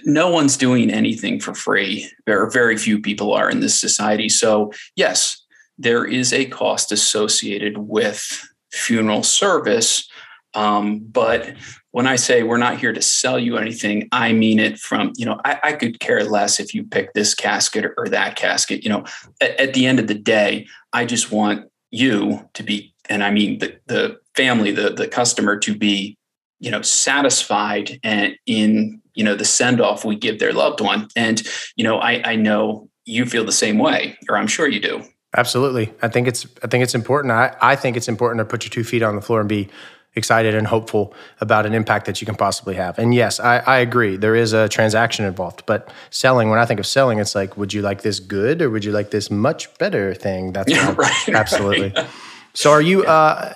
no 0.07 0.31
one's 0.31 0.57
doing 0.57 0.91
anything 0.91 1.39
for 1.39 1.55
free. 1.55 2.11
Very, 2.25 2.51
very 2.51 2.79
few 2.79 3.01
people 3.01 3.35
are 3.35 3.51
in 3.51 3.61
this 3.61 3.79
society. 3.79 4.31
So, 4.31 4.73
yes, 4.97 5.45
there 5.77 6.07
is 6.07 6.33
a 6.33 6.47
cost 6.47 6.93
associated 6.93 7.77
with 7.77 8.49
funeral 8.73 9.23
service. 9.23 10.09
Um, 10.55 11.01
but 11.01 11.55
when 11.91 12.07
I 12.07 12.17
say 12.17 12.43
we're 12.43 12.57
not 12.57 12.79
here 12.79 12.93
to 12.93 13.03
sell 13.03 13.39
you 13.39 13.57
anything, 13.57 14.09
I 14.13 14.33
mean 14.33 14.59
it 14.59 14.79
from, 14.79 15.13
you 15.17 15.27
know, 15.27 15.41
I, 15.45 15.59
I 15.63 15.73
could 15.73 16.01
care 16.01 16.25
less 16.25 16.61
if 16.61 16.75
you 16.75 16.85
pick 16.85 17.13
this 17.13 17.35
casket 17.35 17.93
or, 17.97 18.09
that 18.09 18.37
casket. 18.37 18.85
You 18.85 18.91
know, 18.91 19.05
at, 19.41 19.59
at, 19.61 19.75
the 19.75 19.87
end 19.87 19.99
of 19.99 20.07
the 20.07 20.15
day, 20.15 20.67
I 20.93 21.05
just 21.05 21.33
want 21.33 21.67
you 21.91 22.49
to 22.55 22.63
be, 22.63 22.95
and 23.09 23.23
I 23.25 23.31
mean 23.31 23.59
the, 23.59 23.79
the 23.87 24.19
family, 24.35 24.73
the, 24.73 24.91
the 24.91 25.09
customer 25.09 25.59
to 25.59 25.77
be, 25.77 26.17
you 26.61 26.71
know, 26.71 26.83
satisfied 26.83 28.01
and 28.03 28.35
in, 28.47 29.01
you 29.15 29.25
know, 29.25 29.35
the 29.35 29.45
send 29.45 29.81
off 29.81 30.05
we 30.05 30.17
give 30.17 30.39
their 30.39 30.53
loved 30.53 30.81
one. 30.81 31.09
And, 31.17 31.43
you 31.77 31.85
know, 31.85 31.99
I, 31.99 32.23
I 32.25 32.37
know 32.37 32.89
you 33.05 33.27
feel 33.27 33.45
the 33.45 33.53
same 33.53 33.79
way, 33.79 34.17
or 34.29 34.37
I'm 34.37 34.47
sure 34.47 34.69
you 34.69 34.81
do. 34.81 35.05
Absolutely. 35.37 35.93
I 36.01 36.09
think 36.09 36.29
it's 36.29 36.47
I 36.63 36.69
think 36.69 36.85
it's 36.85 36.95
important. 36.95 37.33
I, 37.33 37.57
I 37.61 37.77
think 37.77 37.97
it's 37.97 38.09
important 38.09 38.39
to 38.39 38.45
put 38.45 38.65
your 38.65 38.71
two 38.71 38.85
feet 38.85 39.03
on 39.03 39.17
the 39.17 39.21
floor 39.21 39.41
and 39.41 39.49
be 39.49 39.69
excited 40.17 40.55
and 40.55 40.67
hopeful 40.67 41.13
about 41.41 41.67
an 41.67 41.75
impact 41.75 42.07
that 42.07 42.21
you 42.21 42.27
can 42.27 42.37
possibly 42.37 42.75
have. 42.75 42.99
And 42.99 43.15
yes, 43.15 43.41
I, 43.41 43.59
I, 43.59 43.79
agree. 43.79 44.17
There 44.17 44.37
is 44.37 44.53
a 44.53 44.69
transaction 44.69 45.25
involved, 45.25 45.65
but 45.67 45.93
selling, 46.11 46.51
when 46.51 46.59
I 46.59 46.67
think 46.67 46.79
of 46.79 46.87
selling, 46.87 47.19
it's 47.19 47.35
like, 47.35 47.57
would 47.57 47.73
you 47.73 47.83
like 47.83 48.03
this 48.03 48.21
good 48.21 48.63
or 48.63 48.71
would 48.71 48.85
you 48.85 48.93
like 48.93 49.11
this 49.11 49.31
much 49.31 49.77
better 49.79 50.15
thing? 50.15 50.53
That's 50.53 50.71
yeah, 50.71 50.95
right, 50.99 51.29
absolutely. 51.29 51.93
Right. 51.95 52.07
So 52.55 52.71
are 52.71 52.83
you, 52.83 53.05
uh, 53.05 53.55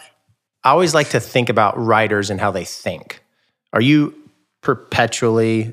I 0.64 0.70
always 0.70 0.94
like 0.94 1.10
to 1.10 1.20
think 1.20 1.48
about 1.48 1.78
writers 1.78 2.30
and 2.30 2.40
how 2.40 2.50
they 2.50 2.64
think. 2.64 3.22
Are 3.72 3.80
you 3.80 4.14
perpetually, 4.60 5.72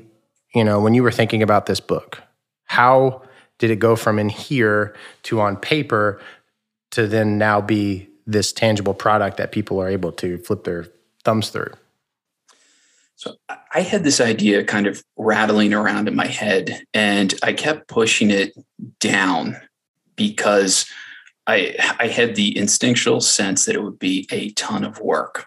you 0.54 0.62
know, 0.62 0.80
when 0.80 0.94
you 0.94 1.02
were 1.02 1.10
thinking 1.10 1.42
about 1.42 1.66
this 1.66 1.80
book, 1.80 2.22
how 2.64 3.22
did 3.58 3.70
it 3.70 3.76
go 3.76 3.96
from 3.96 4.18
in 4.18 4.28
here 4.28 4.94
to 5.24 5.40
on 5.40 5.56
paper 5.56 6.20
to 6.92 7.06
then 7.06 7.38
now 7.38 7.60
be 7.60 8.08
this 8.26 8.52
tangible 8.52 8.94
product 8.94 9.36
that 9.36 9.52
people 9.52 9.80
are 9.80 9.88
able 9.88 10.12
to 10.12 10.38
flip 10.38 10.64
their 10.64 10.86
thumbs 11.24 11.50
through? 11.50 11.72
So 13.16 13.34
I 13.72 13.80
had 13.80 14.04
this 14.04 14.20
idea 14.20 14.62
kind 14.62 14.86
of 14.86 15.02
rattling 15.16 15.72
around 15.72 16.06
in 16.06 16.14
my 16.14 16.26
head, 16.26 16.82
and 16.92 17.34
I 17.42 17.54
kept 17.54 17.88
pushing 17.88 18.30
it 18.30 18.52
down 19.00 19.56
because 20.16 20.86
I 21.46 21.76
I 21.98 22.08
had 22.08 22.36
the 22.36 22.56
instinctual 22.56 23.22
sense 23.22 23.64
that 23.64 23.74
it 23.74 23.82
would 23.82 23.98
be 23.98 24.26
a 24.30 24.50
ton 24.50 24.84
of 24.84 25.00
work, 25.00 25.46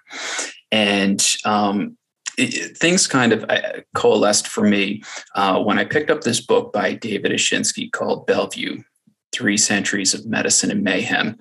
and 0.72 1.24
um, 1.46 1.96
it, 2.40 2.76
things 2.76 3.06
kind 3.06 3.34
of 3.34 3.46
uh, 3.50 3.82
coalesced 3.94 4.48
for 4.48 4.68
me 4.68 5.04
uh, 5.36 5.62
when 5.62 5.78
I 5.78 5.86
picked 5.86 6.10
up 6.10 6.22
this 6.22 6.42
book 6.42 6.74
by 6.74 6.94
David 6.94 7.32
Oshinsky 7.32 7.92
called 7.92 8.26
Bellevue 8.26 8.82
three 9.32 9.58
centuries 9.58 10.14
of 10.14 10.26
medicine 10.26 10.72
and 10.72 10.84
mayhem. 10.84 11.38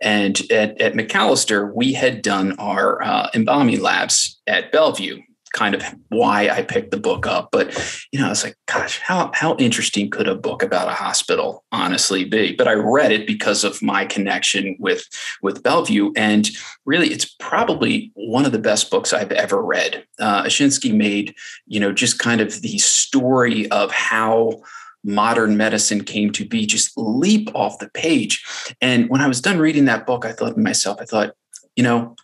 And 0.00 0.40
at, 0.50 0.80
at 0.80 0.94
McAllister, 0.94 1.72
we 1.74 1.92
had 1.92 2.22
done 2.22 2.52
our 2.58 3.02
uh, 3.02 3.30
embalming 3.34 3.80
labs 3.80 4.40
at 4.46 4.72
Bellevue. 4.72 5.20
Kind 5.54 5.74
of 5.74 5.84
why 6.08 6.48
I 6.48 6.62
picked 6.62 6.92
the 6.92 6.96
book 6.96 7.26
up, 7.26 7.50
but 7.52 7.76
you 8.10 8.18
know, 8.18 8.24
I 8.24 8.30
was 8.30 8.42
like, 8.42 8.56
"Gosh, 8.66 8.98
how 9.00 9.30
how 9.34 9.54
interesting 9.56 10.08
could 10.08 10.26
a 10.26 10.34
book 10.34 10.62
about 10.62 10.88
a 10.88 10.92
hospital 10.92 11.62
honestly 11.70 12.24
be?" 12.24 12.54
But 12.56 12.68
I 12.68 12.72
read 12.72 13.12
it 13.12 13.26
because 13.26 13.62
of 13.62 13.82
my 13.82 14.06
connection 14.06 14.76
with 14.78 15.06
with 15.42 15.62
Bellevue, 15.62 16.10
and 16.16 16.48
really, 16.86 17.08
it's 17.08 17.26
probably 17.38 18.12
one 18.14 18.46
of 18.46 18.52
the 18.52 18.58
best 18.58 18.90
books 18.90 19.12
I've 19.12 19.30
ever 19.32 19.62
read. 19.62 20.06
Uh, 20.18 20.44
Oshinsky 20.44 20.94
made, 20.94 21.34
you 21.66 21.80
know, 21.80 21.92
just 21.92 22.18
kind 22.18 22.40
of 22.40 22.62
the 22.62 22.78
story 22.78 23.70
of 23.70 23.92
how 23.92 24.62
modern 25.04 25.56
medicine 25.56 26.04
came 26.04 26.30
to 26.32 26.44
be 26.46 26.66
just 26.66 26.92
leap 26.96 27.50
off 27.54 27.78
the 27.78 27.90
page. 27.90 28.44
And 28.80 29.08
when 29.08 29.20
I 29.20 29.28
was 29.28 29.40
done 29.40 29.58
reading 29.58 29.84
that 29.86 30.06
book, 30.06 30.24
I 30.24 30.32
thought 30.32 30.54
to 30.54 30.60
myself, 30.60 30.98
I 31.00 31.04
thought, 31.04 31.34
you 31.76 31.82
know, 31.82 32.16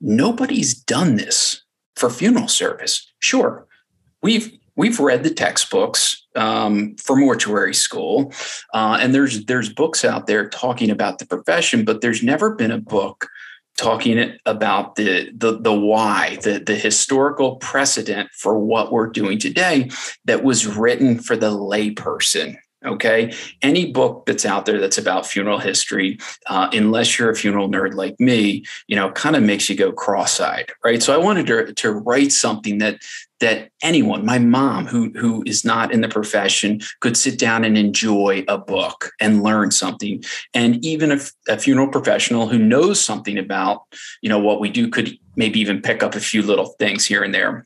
nobody's 0.00 0.74
done 0.74 1.16
this 1.16 1.62
for 1.94 2.10
funeral 2.10 2.48
service. 2.48 3.10
Sure, 3.20 3.66
we've 4.22 4.52
we've 4.76 5.00
read 5.00 5.22
the 5.22 5.30
textbooks 5.30 6.22
um, 6.34 6.94
for 6.96 7.16
mortuary 7.16 7.74
school, 7.74 8.32
uh, 8.74 8.98
and 9.00 9.14
there's 9.14 9.46
there's 9.46 9.72
books 9.72 10.04
out 10.04 10.26
there 10.26 10.48
talking 10.48 10.90
about 10.90 11.18
the 11.18 11.26
profession, 11.26 11.84
but 11.84 12.00
there's 12.00 12.22
never 12.22 12.54
been 12.54 12.70
a 12.70 12.78
book 12.78 13.28
talking 13.76 14.38
about 14.46 14.96
the, 14.96 15.30
the 15.36 15.58
the 15.58 15.72
why, 15.72 16.38
the 16.42 16.58
the 16.58 16.74
historical 16.74 17.56
precedent 17.56 18.30
for 18.32 18.58
what 18.58 18.92
we're 18.92 19.08
doing 19.08 19.38
today 19.38 19.90
that 20.24 20.42
was 20.42 20.66
written 20.66 21.18
for 21.18 21.36
the 21.36 21.50
layperson. 21.50 22.56
Okay, 22.84 23.34
any 23.62 23.90
book 23.90 24.26
that's 24.26 24.46
out 24.46 24.64
there 24.66 24.78
that's 24.78 24.98
about 24.98 25.26
funeral 25.26 25.58
history, 25.58 26.18
uh, 26.46 26.68
unless 26.72 27.18
you're 27.18 27.30
a 27.30 27.34
funeral 27.34 27.68
nerd 27.68 27.94
like 27.94 28.20
me, 28.20 28.64
you 28.86 28.94
know, 28.94 29.10
kind 29.10 29.34
of 29.34 29.42
makes 29.42 29.68
you 29.68 29.74
go 29.74 29.90
cross-eyed, 29.90 30.70
right? 30.84 31.02
So 31.02 31.12
I 31.12 31.16
wanted 31.16 31.46
to 31.46 31.72
to 31.72 31.90
write 31.90 32.32
something 32.32 32.78
that 32.78 33.00
that 33.40 33.70
anyone, 33.82 34.24
my 34.24 34.38
mom 34.38 34.86
who 34.86 35.10
who 35.10 35.42
is 35.46 35.64
not 35.64 35.92
in 35.92 36.00
the 36.00 36.08
profession, 36.08 36.80
could 37.00 37.16
sit 37.16 37.38
down 37.38 37.64
and 37.64 37.76
enjoy 37.76 38.44
a 38.48 38.58
book 38.58 39.12
and 39.20 39.42
learn 39.42 39.70
something. 39.70 40.22
And 40.54 40.84
even 40.84 41.12
a, 41.12 41.18
a 41.48 41.58
funeral 41.58 41.88
professional 41.88 42.48
who 42.48 42.58
knows 42.58 43.02
something 43.02 43.38
about 43.38 43.82
you 44.22 44.28
know 44.28 44.38
what 44.38 44.60
we 44.60 44.70
do 44.70 44.88
could 44.88 45.18
maybe 45.36 45.60
even 45.60 45.82
pick 45.82 46.02
up 46.02 46.14
a 46.14 46.20
few 46.20 46.42
little 46.42 46.74
things 46.78 47.04
here 47.04 47.22
and 47.22 47.34
there. 47.34 47.64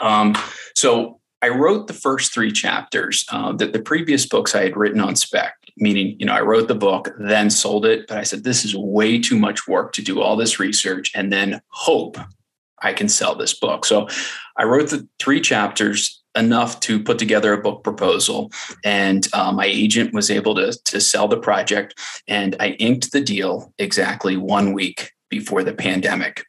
Um, 0.00 0.36
so 0.74 1.20
I 1.42 1.48
wrote 1.48 1.86
the 1.86 1.94
first 1.94 2.32
three 2.32 2.52
chapters. 2.52 3.24
Uh, 3.30 3.52
that 3.52 3.72
the 3.72 3.82
previous 3.82 4.26
books 4.26 4.54
I 4.54 4.62
had 4.62 4.76
written 4.76 5.00
on 5.00 5.16
spec, 5.16 5.54
meaning 5.78 6.16
you 6.20 6.26
know 6.26 6.34
I 6.34 6.42
wrote 6.42 6.68
the 6.68 6.74
book, 6.74 7.10
then 7.18 7.50
sold 7.50 7.86
it. 7.86 8.06
But 8.06 8.18
I 8.18 8.22
said 8.22 8.44
this 8.44 8.64
is 8.64 8.76
way 8.76 9.18
too 9.18 9.38
much 9.38 9.66
work 9.66 9.92
to 9.94 10.02
do 10.02 10.20
all 10.20 10.36
this 10.36 10.60
research 10.60 11.10
and 11.14 11.32
then 11.32 11.60
hope 11.68 12.18
I 12.82 12.92
can 12.92 13.08
sell 13.08 13.34
this 13.34 13.58
book. 13.58 13.84
So 13.84 14.08
I 14.60 14.64
wrote 14.64 14.90
the 14.90 15.08
three 15.18 15.40
chapters 15.40 16.22
enough 16.36 16.80
to 16.80 17.02
put 17.02 17.18
together 17.18 17.54
a 17.54 17.62
book 17.62 17.82
proposal. 17.82 18.52
And 18.84 19.26
uh, 19.32 19.52
my 19.52 19.64
agent 19.64 20.12
was 20.12 20.30
able 20.30 20.54
to, 20.56 20.78
to 20.84 21.00
sell 21.00 21.26
the 21.26 21.38
project. 21.38 21.98
And 22.28 22.54
i 22.60 22.70
inked 22.72 23.10
the 23.10 23.22
deal 23.22 23.72
exactly 23.78 24.36
one 24.36 24.74
week 24.74 25.12
before 25.30 25.64
the 25.64 25.72
pandemic. 25.72 26.44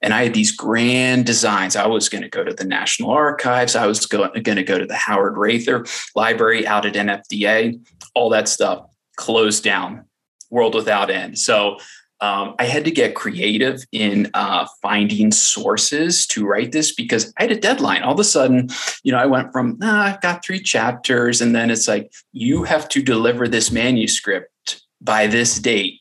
And 0.00 0.14
i 0.14 0.22
had 0.22 0.32
these 0.32 0.54
grand 0.54 1.26
designs. 1.26 1.74
I 1.74 1.88
was 1.88 2.08
going 2.08 2.22
to 2.22 2.30
go 2.30 2.44
to 2.44 2.54
the 2.54 2.64
national 2.64 3.10
archives. 3.10 3.74
I 3.74 3.86
was 3.86 4.06
going 4.06 4.32
to 4.32 4.62
go 4.62 4.78
to 4.78 4.86
the 4.86 4.94
Howard 4.94 5.34
Raether 5.34 5.84
library 6.14 6.66
out 6.66 6.86
at 6.86 6.94
nfda 6.94 7.78
all 8.14 8.30
that 8.30 8.48
stuff 8.48 8.86
closed 9.16 9.64
down 9.64 10.04
world 10.50 10.74
without 10.74 11.10
end. 11.10 11.38
So 11.38 11.78
um, 12.20 12.54
I 12.58 12.64
had 12.64 12.84
to 12.86 12.90
get 12.90 13.14
creative 13.14 13.84
in 13.92 14.30
uh, 14.32 14.66
finding 14.80 15.32
sources 15.32 16.26
to 16.28 16.46
write 16.46 16.72
this 16.72 16.94
because 16.94 17.32
I 17.38 17.42
had 17.42 17.52
a 17.52 17.60
deadline. 17.60 18.02
All 18.02 18.14
of 18.14 18.20
a 18.20 18.24
sudden, 18.24 18.68
you 19.02 19.12
know, 19.12 19.18
I 19.18 19.26
went 19.26 19.52
from, 19.52 19.78
ah, 19.82 20.14
I've 20.14 20.20
got 20.22 20.44
three 20.44 20.60
chapters. 20.62 21.40
And 21.40 21.54
then 21.54 21.70
it's 21.70 21.88
like, 21.88 22.12
you 22.32 22.64
have 22.64 22.88
to 22.90 23.02
deliver 23.02 23.48
this 23.48 23.70
manuscript 23.70 24.82
by 25.00 25.26
this 25.26 25.58
date. 25.58 26.00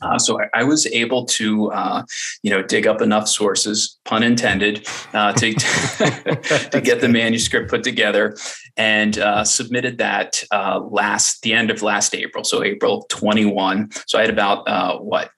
Uh, 0.00 0.18
so 0.18 0.40
I, 0.40 0.60
I, 0.60 0.64
was 0.64 0.86
able 0.86 1.24
to, 1.26 1.70
uh, 1.72 2.04
you 2.42 2.50
know, 2.50 2.62
dig 2.62 2.86
up 2.86 3.02
enough 3.02 3.28
sources, 3.28 3.98
pun 4.04 4.22
intended, 4.22 4.86
uh, 5.12 5.32
to 5.32 5.52
to 6.72 6.80
get 6.82 7.00
the 7.00 7.08
manuscript 7.08 7.70
put 7.70 7.82
together, 7.82 8.36
and 8.76 9.18
uh, 9.18 9.44
submitted 9.44 9.98
that 9.98 10.44
uh, 10.52 10.80
last 10.80 11.42
the 11.42 11.52
end 11.52 11.70
of 11.70 11.82
last 11.82 12.14
April, 12.14 12.44
so 12.44 12.62
April 12.62 13.06
twenty 13.08 13.44
one. 13.44 13.90
So 14.06 14.18
I 14.18 14.22
had 14.22 14.30
about 14.30 14.68
uh, 14.68 14.98
what 14.98 15.30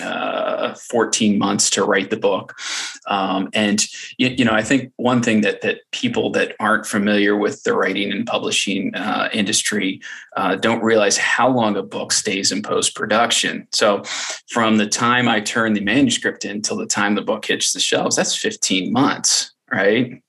uh, 0.00 0.74
14 0.74 1.38
months 1.38 1.70
to 1.70 1.84
write 1.84 2.10
the 2.10 2.16
book. 2.16 2.58
Um, 3.06 3.48
and, 3.52 3.84
you, 4.18 4.28
you, 4.28 4.44
know, 4.44 4.52
I 4.52 4.62
think 4.62 4.92
one 4.96 5.22
thing 5.22 5.42
that, 5.42 5.60
that 5.62 5.80
people 5.92 6.30
that 6.32 6.56
aren't 6.58 6.86
familiar 6.86 7.36
with 7.36 7.62
the 7.62 7.74
writing 7.74 8.10
and 8.10 8.26
publishing 8.26 8.94
uh, 8.94 9.28
industry 9.32 10.00
uh, 10.36 10.56
don't 10.56 10.82
realize 10.82 11.16
how 11.16 11.48
long 11.48 11.76
a 11.76 11.82
book 11.82 12.12
stays 12.12 12.50
in 12.50 12.62
post 12.62 12.94
production. 12.94 13.68
So 13.72 14.02
from 14.48 14.78
the 14.78 14.88
time 14.88 15.28
I 15.28 15.40
turn 15.40 15.74
the 15.74 15.80
manuscript 15.80 16.44
in 16.44 16.62
till 16.62 16.76
the 16.76 16.86
time 16.86 17.14
the 17.14 17.22
book 17.22 17.46
hits 17.46 17.72
the 17.72 17.80
shelves, 17.80 18.16
that's 18.16 18.36
15 18.36 18.92
months, 18.92 19.52
right? 19.72 20.20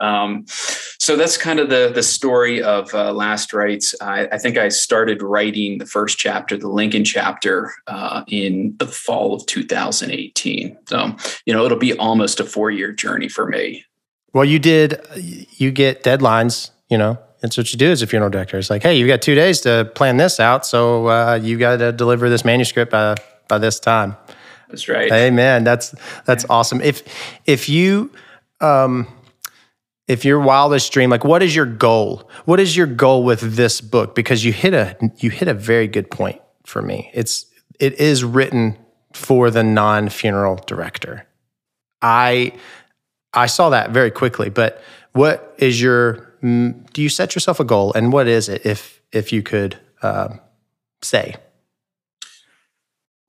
Um, 0.00 0.44
so 0.46 1.16
that's 1.16 1.36
kind 1.36 1.58
of 1.58 1.70
the 1.70 1.90
the 1.94 2.02
story 2.02 2.62
of 2.62 2.94
uh, 2.94 3.12
Last 3.12 3.52
Rites. 3.52 3.94
I, 4.00 4.26
I, 4.32 4.38
think 4.38 4.56
I 4.56 4.68
started 4.68 5.22
writing 5.22 5.78
the 5.78 5.86
first 5.86 6.18
chapter, 6.18 6.56
the 6.56 6.68
Lincoln 6.68 7.04
chapter, 7.04 7.72
uh, 7.86 8.22
in 8.28 8.76
the 8.78 8.86
fall 8.86 9.34
of 9.34 9.44
2018. 9.46 10.78
So 10.88 11.16
you 11.46 11.52
know 11.52 11.64
it'll 11.64 11.78
be 11.78 11.96
almost 11.98 12.40
a 12.40 12.44
four 12.44 12.70
year 12.70 12.92
journey 12.92 13.28
for 13.28 13.46
me. 13.46 13.84
Well, 14.32 14.44
you 14.44 14.58
did. 14.58 15.00
You 15.16 15.70
get 15.70 16.04
deadlines. 16.04 16.70
You 16.88 16.98
know, 16.98 17.18
that's 17.40 17.56
what 17.56 17.72
you 17.72 17.78
do 17.78 17.90
as 17.90 18.02
a 18.02 18.06
funeral 18.06 18.30
director. 18.30 18.58
It's 18.58 18.70
like, 18.70 18.82
hey, 18.82 18.96
you've 18.96 19.08
got 19.08 19.22
two 19.22 19.34
days 19.34 19.60
to 19.62 19.90
plan 19.94 20.16
this 20.16 20.38
out, 20.38 20.64
so 20.64 21.08
uh, 21.08 21.40
you 21.42 21.58
got 21.58 21.78
to 21.78 21.92
deliver 21.92 22.28
this 22.28 22.44
manuscript 22.44 22.92
by 22.92 23.16
by 23.48 23.58
this 23.58 23.80
time. 23.80 24.16
That's 24.68 24.88
right. 24.88 25.32
Man, 25.32 25.64
that's 25.64 25.94
that's 26.24 26.44
awesome. 26.50 26.80
If 26.82 27.02
if 27.46 27.68
you 27.68 28.10
um, 28.60 29.06
if 30.08 30.24
your 30.24 30.40
wildest 30.40 30.90
dream 30.92 31.10
like 31.10 31.24
what 31.24 31.42
is 31.42 31.54
your 31.54 31.66
goal? 31.66 32.28
What 32.46 32.58
is 32.58 32.76
your 32.76 32.86
goal 32.86 33.22
with 33.22 33.40
this 33.56 33.80
book? 33.80 34.14
Because 34.14 34.44
you 34.44 34.52
hit 34.52 34.74
a 34.74 34.96
you 35.18 35.30
hit 35.30 35.48
a 35.48 35.54
very 35.54 35.86
good 35.86 36.10
point 36.10 36.40
for 36.64 36.82
me. 36.82 37.10
It's 37.14 37.46
it 37.78 37.94
is 38.00 38.24
written 38.24 38.76
for 39.12 39.50
the 39.50 39.62
non-funeral 39.62 40.56
director. 40.66 41.26
I 42.02 42.52
i 43.34 43.46
saw 43.46 43.68
that 43.68 43.90
very 43.90 44.10
quickly 44.10 44.48
but 44.48 44.80
what 45.12 45.54
is 45.58 45.82
your 45.82 46.28
do 46.40 47.02
you 47.02 47.08
set 47.08 47.34
yourself 47.34 47.60
a 47.60 47.64
goal 47.64 47.92
and 47.94 48.12
what 48.12 48.28
is 48.28 48.48
it 48.48 48.64
if 48.64 49.02
if 49.12 49.32
you 49.32 49.42
could 49.42 49.78
uh, 50.02 50.28
say? 51.02 51.34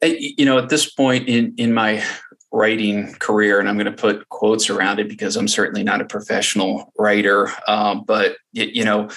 You 0.03 0.45
know 0.45 0.57
at 0.57 0.69
this 0.69 0.89
point 0.89 1.27
in 1.27 1.53
in 1.57 1.73
my 1.73 2.03
writing 2.51 3.13
career, 3.15 3.59
and 3.59 3.69
I'm 3.69 3.75
going 3.75 3.85
to 3.85 3.91
put 3.91 4.27
quotes 4.29 4.69
around 4.69 4.99
it 4.99 5.09
because 5.09 5.35
I'm 5.35 5.47
certainly 5.47 5.83
not 5.83 6.01
a 6.01 6.05
professional 6.05 6.91
writer. 6.97 7.51
Um, 7.67 8.03
but 8.05 8.37
you 8.51 8.83
know, 8.83 9.09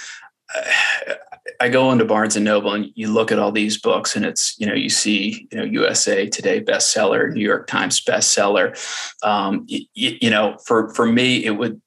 I 1.61 1.69
go 1.69 1.91
into 1.91 2.05
Barnes 2.05 2.37
and 2.37 2.45
Noble 2.45 2.73
and 2.73 2.91
you 2.95 3.09
look 3.09 3.33
at 3.33 3.39
all 3.39 3.53
these 3.53 3.81
books, 3.81 4.17
and 4.17 4.25
it's 4.25 4.59
you 4.59 4.67
know 4.67 4.75
you 4.75 4.89
see 4.89 5.49
you 5.51 5.59
know 5.59 5.65
USA 5.65 6.29
Today 6.29 6.61
bestseller, 6.61 7.33
New 7.33 7.41
York 7.41 7.67
Times 7.67 8.03
bestseller. 8.05 8.77
Um, 9.25 9.65
you, 9.69 9.87
you 9.95 10.31
know, 10.31 10.57
for 10.65 10.93
for 10.95 11.07
me, 11.07 11.45
it 11.45 11.53
would 11.53 11.81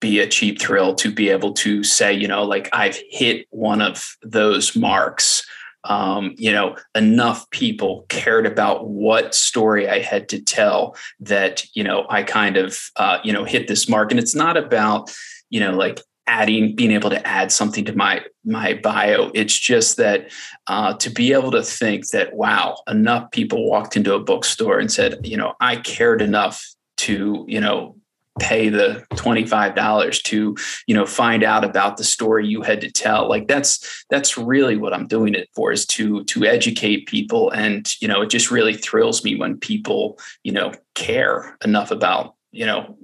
be 0.00 0.18
a 0.18 0.26
cheap 0.26 0.60
thrill 0.60 0.94
to 0.96 1.12
be 1.12 1.30
able 1.30 1.52
to 1.52 1.82
say, 1.84 2.12
you 2.12 2.26
know, 2.28 2.42
like 2.42 2.68
I've 2.72 3.00
hit 3.08 3.46
one 3.50 3.80
of 3.80 4.16
those 4.22 4.74
marks 4.76 5.46
um, 5.84 6.34
you 6.36 6.52
know, 6.52 6.76
enough 6.94 7.48
people 7.50 8.06
cared 8.08 8.46
about 8.46 8.88
what 8.88 9.34
story 9.34 9.88
I 9.88 10.00
had 10.00 10.28
to 10.30 10.40
tell 10.40 10.96
that, 11.20 11.64
you 11.74 11.82
know, 11.82 12.06
I 12.08 12.22
kind 12.22 12.56
of, 12.56 12.78
uh, 12.96 13.18
you 13.24 13.32
know, 13.32 13.44
hit 13.44 13.68
this 13.68 13.88
mark. 13.88 14.10
And 14.10 14.20
it's 14.20 14.34
not 14.34 14.56
about, 14.56 15.14
you 15.50 15.60
know, 15.60 15.72
like 15.72 16.00
adding, 16.28 16.76
being 16.76 16.92
able 16.92 17.10
to 17.10 17.26
add 17.26 17.50
something 17.50 17.84
to 17.84 17.96
my 17.96 18.24
my 18.44 18.74
bio. 18.74 19.30
It's 19.34 19.58
just 19.58 19.96
that 19.96 20.30
uh, 20.66 20.94
to 20.94 21.10
be 21.10 21.32
able 21.32 21.50
to 21.52 21.62
think 21.62 22.08
that, 22.08 22.34
wow, 22.34 22.78
enough 22.88 23.30
people 23.30 23.68
walked 23.68 23.96
into 23.96 24.14
a 24.14 24.20
bookstore 24.20 24.78
and 24.78 24.90
said, 24.90 25.26
you 25.26 25.36
know, 25.36 25.54
I 25.60 25.76
cared 25.76 26.22
enough 26.22 26.64
to, 26.98 27.44
you 27.48 27.60
know, 27.60 27.96
pay 28.42 28.68
the 28.68 29.06
$25 29.12 30.22
to 30.24 30.56
you 30.86 30.94
know 30.94 31.06
find 31.06 31.44
out 31.44 31.64
about 31.64 31.96
the 31.96 32.04
story 32.04 32.46
you 32.46 32.60
had 32.62 32.80
to 32.80 32.90
tell. 32.90 33.28
Like 33.28 33.46
that's 33.48 34.04
that's 34.10 34.36
really 34.36 34.76
what 34.76 34.92
i'm 34.92 35.06
doing 35.06 35.34
it 35.34 35.48
for 35.54 35.72
is 35.72 35.86
to 35.86 36.24
to 36.24 36.44
educate 36.44 37.06
people. 37.06 37.50
And 37.50 37.88
you 38.02 38.08
know 38.08 38.20
it 38.20 38.30
just 38.30 38.50
really 38.50 38.74
thrills 38.74 39.24
me 39.24 39.36
when 39.36 39.56
people 39.58 40.18
you 40.42 40.52
know 40.52 40.72
care 40.94 41.56
enough 41.64 41.90
about 41.90 42.34
you 42.50 42.66
know 42.66 42.96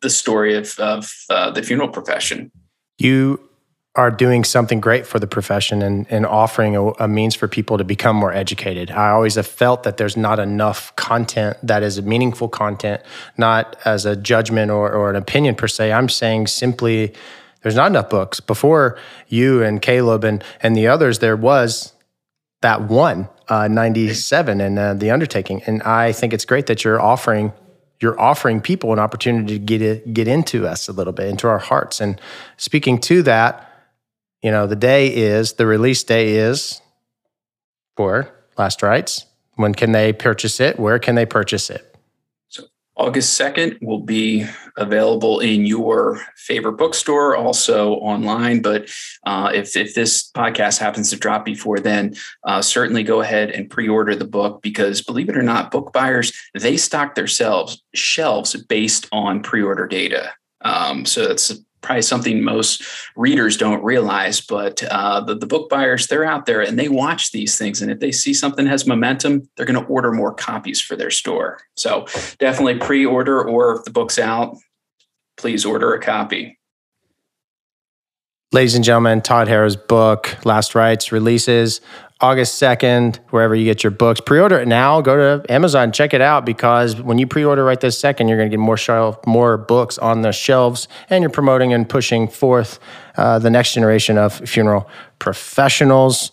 the 0.00 0.10
story 0.10 0.54
of 0.54 0.78
of 0.78 1.12
uh, 1.28 1.50
the 1.50 1.62
funeral 1.62 1.88
profession 1.88 2.50
you 2.98 3.49
are 3.96 4.10
doing 4.10 4.44
something 4.44 4.80
great 4.80 5.04
for 5.04 5.18
the 5.18 5.26
profession 5.26 5.82
and, 5.82 6.06
and 6.10 6.24
offering 6.24 6.76
a, 6.76 6.90
a, 6.92 7.08
means 7.08 7.34
for 7.34 7.48
people 7.48 7.76
to 7.76 7.82
become 7.82 8.14
more 8.14 8.32
educated. 8.32 8.88
I 8.90 9.10
always 9.10 9.34
have 9.34 9.48
felt 9.48 9.82
that 9.82 9.96
there's 9.96 10.16
not 10.16 10.38
enough 10.38 10.94
content 10.94 11.56
that 11.64 11.82
is 11.82 12.00
meaningful 12.00 12.48
content, 12.48 13.02
not 13.36 13.76
as 13.84 14.06
a 14.06 14.14
judgment 14.14 14.70
or, 14.70 14.92
or 14.92 15.10
an 15.10 15.16
opinion 15.16 15.56
per 15.56 15.66
se. 15.66 15.92
I'm 15.92 16.08
saying 16.08 16.46
simply 16.46 17.12
there's 17.62 17.74
not 17.74 17.88
enough 17.88 18.08
books. 18.08 18.38
Before 18.38 18.96
you 19.26 19.62
and 19.62 19.82
Caleb 19.82 20.22
and, 20.22 20.44
and 20.62 20.76
the 20.76 20.86
others, 20.86 21.18
there 21.18 21.36
was 21.36 21.92
that 22.60 22.82
one, 22.82 23.28
uh, 23.48 23.66
97 23.66 24.60
and 24.60 24.78
uh, 24.78 24.94
the 24.94 25.10
undertaking. 25.10 25.62
And 25.66 25.82
I 25.82 26.12
think 26.12 26.32
it's 26.32 26.44
great 26.44 26.66
that 26.66 26.84
you're 26.84 27.00
offering 27.00 27.52
you're 28.02 28.18
offering 28.18 28.62
people 28.62 28.94
an 28.94 28.98
opportunity 28.98 29.58
to 29.58 29.58
get 29.58 29.82
it, 29.82 30.14
get 30.14 30.26
into 30.26 30.66
us 30.66 30.88
a 30.88 30.92
little 30.92 31.12
bit, 31.12 31.28
into 31.28 31.46
our 31.46 31.58
hearts. 31.58 32.00
And 32.00 32.18
speaking 32.56 32.98
to 33.02 33.22
that, 33.24 33.69
you 34.42 34.50
know, 34.50 34.66
the 34.66 34.76
day 34.76 35.08
is, 35.08 35.54
the 35.54 35.66
release 35.66 36.02
day 36.02 36.36
is 36.36 36.80
for 37.96 38.32
Last 38.56 38.82
Rites. 38.82 39.26
When 39.56 39.74
can 39.74 39.92
they 39.92 40.12
purchase 40.12 40.60
it? 40.60 40.78
Where 40.78 40.98
can 40.98 41.14
they 41.14 41.26
purchase 41.26 41.68
it? 41.68 41.94
So 42.48 42.64
August 42.96 43.38
2nd 43.38 43.82
will 43.82 44.00
be 44.00 44.46
available 44.78 45.40
in 45.40 45.66
your 45.66 46.18
favorite 46.36 46.78
bookstore, 46.78 47.36
also 47.36 47.94
online. 47.96 48.62
But 48.62 48.88
uh, 49.26 49.50
if, 49.54 49.76
if 49.76 49.94
this 49.94 50.30
podcast 50.30 50.78
happens 50.78 51.10
to 51.10 51.16
drop 51.16 51.44
before 51.44 51.78
then, 51.78 52.14
uh, 52.44 52.62
certainly 52.62 53.02
go 53.02 53.20
ahead 53.20 53.50
and 53.50 53.68
pre-order 53.68 54.16
the 54.16 54.24
book 54.24 54.62
because 54.62 55.02
believe 55.02 55.28
it 55.28 55.36
or 55.36 55.42
not, 55.42 55.70
book 55.70 55.92
buyers, 55.92 56.32
they 56.58 56.78
stock 56.78 57.14
their 57.14 57.26
shelves, 57.26 58.56
based 58.68 59.06
on 59.12 59.42
pre-order 59.42 59.86
data. 59.86 60.32
Um, 60.62 61.04
so 61.04 61.26
that's 61.28 61.52
probably 61.80 62.02
something 62.02 62.42
most 62.42 62.82
readers 63.16 63.56
don't 63.56 63.82
realize, 63.82 64.40
but 64.40 64.82
uh, 64.84 65.20
the, 65.20 65.34
the 65.34 65.46
book 65.46 65.68
buyers, 65.68 66.06
they're 66.06 66.24
out 66.24 66.46
there 66.46 66.60
and 66.60 66.78
they 66.78 66.88
watch 66.88 67.32
these 67.32 67.58
things. 67.58 67.80
And 67.80 67.90
if 67.90 68.00
they 68.00 68.12
see 68.12 68.34
something 68.34 68.66
has 68.66 68.86
momentum, 68.86 69.48
they're 69.56 69.66
going 69.66 69.82
to 69.82 69.90
order 69.90 70.12
more 70.12 70.34
copies 70.34 70.80
for 70.80 70.96
their 70.96 71.10
store. 71.10 71.58
So 71.76 72.06
definitely 72.38 72.78
pre 72.78 73.04
order, 73.06 73.42
or 73.42 73.76
if 73.76 73.84
the 73.84 73.90
book's 73.90 74.18
out, 74.18 74.56
please 75.36 75.64
order 75.64 75.94
a 75.94 76.00
copy. 76.00 76.58
Ladies 78.52 78.74
and 78.74 78.84
gentlemen, 78.84 79.22
Todd 79.22 79.46
Harra's 79.46 79.76
book, 79.76 80.36
Last 80.44 80.74
Rites, 80.74 81.12
releases 81.12 81.80
August 82.20 82.60
2nd, 82.60 83.16
wherever 83.30 83.54
you 83.54 83.64
get 83.64 83.82
your 83.82 83.90
books. 83.90 84.20
Pre 84.20 84.38
order 84.38 84.58
it 84.58 84.68
now. 84.68 85.00
Go 85.00 85.16
to 85.16 85.52
Amazon, 85.52 85.90
check 85.90 86.12
it 86.12 86.20
out 86.20 86.44
because 86.44 87.00
when 87.00 87.18
you 87.18 87.26
pre 87.26 87.44
order 87.44 87.64
right 87.64 87.80
this 87.80 87.98
second, 87.98 88.28
you're 88.28 88.36
going 88.36 88.50
to 88.50 88.56
get 88.56 88.60
more, 88.60 88.76
shelf, 88.76 89.18
more 89.26 89.56
books 89.56 89.96
on 89.98 90.20
the 90.22 90.32
shelves 90.32 90.86
and 91.08 91.22
you're 91.22 91.30
promoting 91.30 91.72
and 91.72 91.88
pushing 91.88 92.28
forth 92.28 92.78
uh, 93.16 93.38
the 93.38 93.50
next 93.50 93.72
generation 93.72 94.18
of 94.18 94.34
funeral 94.48 94.88
professionals. 95.18 96.32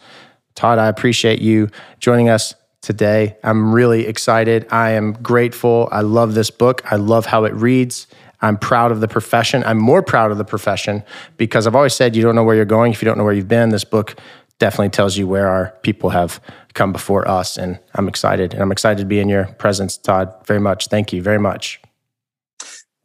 Todd, 0.55 0.77
I 0.77 0.87
appreciate 0.87 1.39
you 1.39 1.69
joining 1.99 2.29
us 2.29 2.53
today. 2.81 3.37
I'm 3.43 3.73
really 3.73 4.07
excited. 4.07 4.67
I 4.71 4.91
am 4.91 5.13
grateful. 5.13 5.87
I 5.91 6.01
love 6.01 6.33
this 6.33 6.49
book, 6.49 6.81
I 6.91 6.97
love 6.97 7.25
how 7.25 7.45
it 7.45 7.53
reads. 7.53 8.07
I'm 8.39 8.57
proud 8.57 8.91
of 8.91 9.01
the 9.01 9.07
profession. 9.07 9.63
I'm 9.63 9.79
more 9.79 10.03
proud 10.03 10.29
of 10.29 10.37
the 10.37 10.45
profession 10.45 11.03
because 11.37 11.65
I've 11.65 11.75
always 11.75 11.95
said 11.95 12.15
you 12.15 12.21
don't 12.21 12.35
know 12.35 12.43
where 12.43 12.55
you're 12.55 12.65
going 12.65 12.91
if 12.91 13.01
you 13.01 13.07
don't 13.07 13.17
know 13.17 13.23
where 13.23 13.33
you've 13.33 13.47
been. 13.47 13.69
This 13.69 13.83
book 13.83 14.15
definitely 14.59 14.89
tells 14.89 15.17
you 15.17 15.27
where 15.27 15.47
our 15.47 15.73
people 15.83 16.09
have 16.09 16.41
come 16.73 16.91
before 16.91 17.27
us. 17.27 17.57
And 17.57 17.79
I'm 17.95 18.07
excited. 18.07 18.53
And 18.53 18.61
I'm 18.61 18.71
excited 18.71 18.99
to 19.01 19.05
be 19.05 19.19
in 19.19 19.29
your 19.29 19.45
presence, 19.45 19.97
Todd, 19.97 20.33
very 20.45 20.59
much. 20.59 20.87
Thank 20.87 21.13
you 21.13 21.21
very 21.21 21.39
much. 21.39 21.81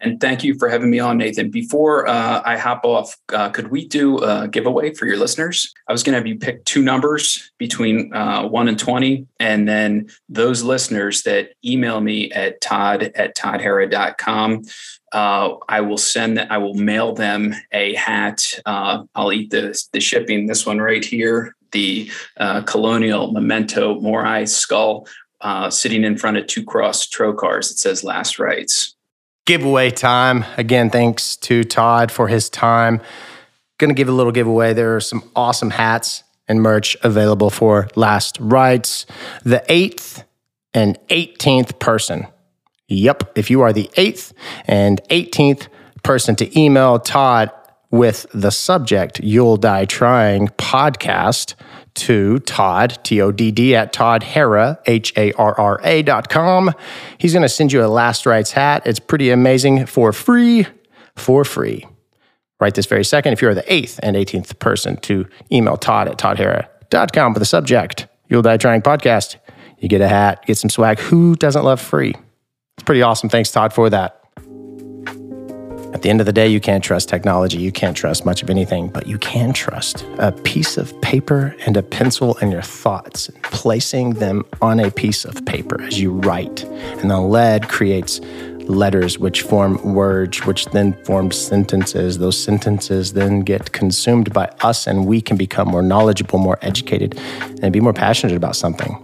And 0.02 0.20
thank 0.20 0.42
you 0.42 0.58
for 0.58 0.68
having 0.68 0.90
me 0.90 0.98
on, 0.98 1.18
Nathan. 1.18 1.48
Before 1.48 2.08
uh, 2.08 2.42
I 2.44 2.56
hop 2.56 2.84
off, 2.84 3.16
uh, 3.32 3.50
could 3.50 3.68
we 3.68 3.86
do 3.86 4.18
a 4.18 4.48
giveaway 4.48 4.92
for 4.92 5.06
your 5.06 5.16
listeners? 5.16 5.72
I 5.88 5.92
was 5.92 6.02
going 6.02 6.14
to 6.14 6.18
have 6.18 6.26
you 6.26 6.36
pick 6.36 6.64
two 6.64 6.82
numbers 6.82 7.52
between 7.56 8.12
uh, 8.12 8.48
1 8.48 8.68
and 8.68 8.76
20. 8.76 9.28
And 9.38 9.68
then 9.68 10.08
those 10.28 10.64
listeners 10.64 11.22
that 11.22 11.50
email 11.64 12.00
me 12.00 12.32
at 12.32 12.60
todd 12.60 13.12
at 13.14 13.36
toddharra.com, 13.36 14.62
uh, 15.12 15.56
I 15.68 15.80
will 15.80 15.98
send 15.98 16.38
that. 16.38 16.50
I 16.50 16.58
will 16.58 16.74
mail 16.74 17.14
them 17.14 17.54
a 17.72 17.94
hat. 17.94 18.58
Uh, 18.64 19.04
I'll 19.14 19.32
eat 19.32 19.50
the 19.50 19.80
the 19.92 20.00
shipping. 20.00 20.46
This 20.46 20.64
one 20.66 20.78
right 20.78 21.04
here, 21.04 21.54
the 21.72 22.10
uh, 22.38 22.62
Colonial 22.62 23.30
Memento 23.32 24.00
Mori 24.00 24.46
skull, 24.46 25.06
uh, 25.42 25.68
sitting 25.70 26.04
in 26.04 26.16
front 26.16 26.38
of 26.38 26.46
two 26.46 26.64
cross 26.64 27.06
trocars. 27.06 27.70
It 27.70 27.78
says 27.78 28.02
"Last 28.02 28.38
Rites." 28.38 28.94
Giveaway 29.44 29.90
time 29.90 30.44
again. 30.56 30.88
Thanks 30.88 31.36
to 31.38 31.64
Todd 31.64 32.10
for 32.10 32.28
his 32.28 32.48
time. 32.48 33.00
Going 33.78 33.90
to 33.90 33.94
give 33.94 34.08
a 34.08 34.12
little 34.12 34.32
giveaway. 34.32 34.72
There 34.72 34.96
are 34.96 35.00
some 35.00 35.28
awesome 35.34 35.70
hats 35.70 36.22
and 36.48 36.62
merch 36.62 36.96
available 37.02 37.50
for 37.50 37.88
Last 37.96 38.38
Rites. 38.40 39.04
The 39.44 39.64
eighth 39.68 40.24
and 40.72 40.98
18th 41.08 41.78
person. 41.78 42.26
Yep, 42.92 43.32
if 43.36 43.50
you 43.50 43.62
are 43.62 43.72
the 43.72 43.90
eighth 43.96 44.32
and 44.66 45.00
18th 45.10 45.68
person 46.02 46.36
to 46.36 46.58
email 46.58 46.98
Todd 46.98 47.50
with 47.90 48.26
the 48.34 48.50
subject, 48.50 49.20
You'll 49.20 49.56
Die 49.56 49.84
Trying 49.86 50.48
podcast 50.48 51.54
to 51.94 52.38
Todd, 52.40 52.98
T 53.02 53.20
O 53.20 53.32
D 53.32 53.50
D, 53.50 53.74
at 53.74 53.92
Todd 53.92 54.22
H 54.86 55.12
A 55.16 55.32
R 55.32 55.58
R 55.58 55.80
A 55.84 56.02
dot 56.02 56.28
com. 56.28 56.72
He's 57.18 57.32
going 57.32 57.42
to 57.42 57.48
send 57.48 57.72
you 57.72 57.84
a 57.84 57.86
Last 57.86 58.26
Rites 58.26 58.52
hat. 58.52 58.82
It's 58.86 58.98
pretty 58.98 59.30
amazing 59.30 59.86
for 59.86 60.12
free, 60.12 60.66
for 61.16 61.44
free. 61.44 61.86
Right 62.60 62.74
this 62.74 62.86
very 62.86 63.04
second, 63.04 63.32
if 63.32 63.42
you're 63.42 63.54
the 63.54 63.72
eighth 63.72 63.98
and 64.02 64.16
18th 64.16 64.58
person 64.58 64.96
to 64.98 65.26
email 65.50 65.76
Todd 65.76 66.08
at 66.08 66.16
toddharra.com 66.18 67.32
with 67.34 67.40
the 67.40 67.46
subject, 67.46 68.06
You'll 68.28 68.42
Die 68.42 68.56
Trying 68.56 68.82
podcast, 68.82 69.36
you 69.78 69.88
get 69.88 70.00
a 70.00 70.08
hat, 70.08 70.44
get 70.46 70.56
some 70.56 70.70
swag. 70.70 70.98
Who 71.00 71.34
doesn't 71.36 71.64
love 71.64 71.80
free? 71.80 72.14
It's 72.76 72.84
pretty 72.84 73.02
awesome. 73.02 73.28
Thanks, 73.28 73.50
Todd, 73.50 73.72
for 73.72 73.90
that. 73.90 74.18
At 75.94 76.00
the 76.00 76.10
end 76.10 76.20
of 76.20 76.26
the 76.26 76.32
day, 76.32 76.48
you 76.48 76.58
can't 76.58 76.82
trust 76.82 77.08
technology. 77.08 77.58
You 77.58 77.70
can't 77.70 77.96
trust 77.96 78.24
much 78.24 78.42
of 78.42 78.50
anything, 78.50 78.88
but 78.88 79.06
you 79.06 79.18
can 79.18 79.52
trust 79.52 80.04
a 80.18 80.32
piece 80.32 80.76
of 80.78 81.00
paper 81.00 81.54
and 81.66 81.76
a 81.76 81.82
pencil 81.82 82.36
and 82.38 82.50
your 82.50 82.62
thoughts, 82.62 83.30
placing 83.44 84.14
them 84.14 84.44
on 84.60 84.80
a 84.80 84.90
piece 84.90 85.24
of 85.24 85.44
paper 85.44 85.80
as 85.82 86.00
you 86.00 86.12
write. 86.12 86.64
And 86.64 87.08
the 87.08 87.20
lead 87.20 87.68
creates 87.68 88.20
letters 88.68 89.18
which 89.18 89.42
form 89.42 89.94
words, 89.94 90.44
which 90.46 90.66
then 90.66 90.94
form 91.04 91.30
sentences. 91.30 92.18
Those 92.18 92.42
sentences 92.42 93.12
then 93.12 93.40
get 93.40 93.72
consumed 93.72 94.32
by 94.32 94.46
us, 94.62 94.86
and 94.86 95.06
we 95.06 95.20
can 95.20 95.36
become 95.36 95.68
more 95.68 95.82
knowledgeable, 95.82 96.38
more 96.38 96.58
educated, 96.62 97.16
and 97.62 97.72
be 97.72 97.80
more 97.80 97.92
passionate 97.92 98.34
about 98.34 98.56
something. 98.56 98.96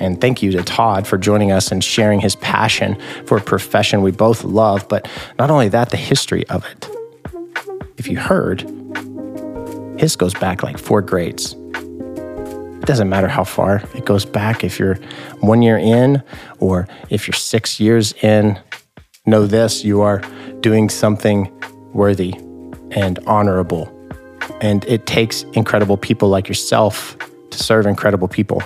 And 0.00 0.20
thank 0.20 0.42
you 0.42 0.50
to 0.52 0.62
Todd 0.62 1.06
for 1.06 1.18
joining 1.18 1.52
us 1.52 1.70
and 1.70 1.84
sharing 1.84 2.20
his 2.20 2.34
passion 2.36 2.98
for 3.26 3.36
a 3.36 3.40
profession 3.40 4.00
we 4.00 4.10
both 4.10 4.42
love, 4.42 4.88
but 4.88 5.06
not 5.38 5.50
only 5.50 5.68
that, 5.68 5.90
the 5.90 5.98
history 5.98 6.48
of 6.48 6.64
it. 6.64 6.88
If 7.98 8.08
you 8.08 8.18
heard, 8.18 8.62
his 10.00 10.16
goes 10.16 10.32
back 10.32 10.62
like 10.62 10.78
four 10.78 11.02
grades. 11.02 11.54
It 11.74 12.86
doesn't 12.86 13.10
matter 13.10 13.28
how 13.28 13.44
far 13.44 13.82
it 13.94 14.06
goes 14.06 14.24
back. 14.24 14.64
If 14.64 14.78
you're 14.78 14.94
one 15.40 15.60
year 15.60 15.76
in 15.76 16.22
or 16.60 16.88
if 17.10 17.28
you're 17.28 17.34
six 17.34 17.78
years 17.78 18.14
in, 18.22 18.58
know 19.26 19.46
this 19.46 19.84
you 19.84 20.00
are 20.00 20.22
doing 20.60 20.88
something 20.88 21.52
worthy 21.92 22.32
and 22.92 23.18
honorable. 23.26 23.94
And 24.62 24.82
it 24.86 25.04
takes 25.04 25.42
incredible 25.52 25.98
people 25.98 26.30
like 26.30 26.48
yourself 26.48 27.18
to 27.50 27.58
serve 27.58 27.84
incredible 27.84 28.28
people. 28.28 28.62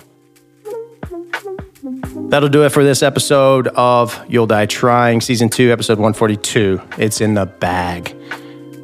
That'll 2.35 2.49
do 2.49 2.65
it 2.65 2.71
for 2.71 2.83
this 2.83 3.05
episode 3.05 3.69
of 3.69 4.21
You'll 4.29 4.49
Die 4.49 4.67
Trying, 4.67 5.21
Season 5.21 5.49
2, 5.49 5.71
Episode 5.71 5.99
142. 5.99 6.81
It's 6.99 7.21
in 7.21 7.35
the 7.35 7.47
bag. 7.47 8.13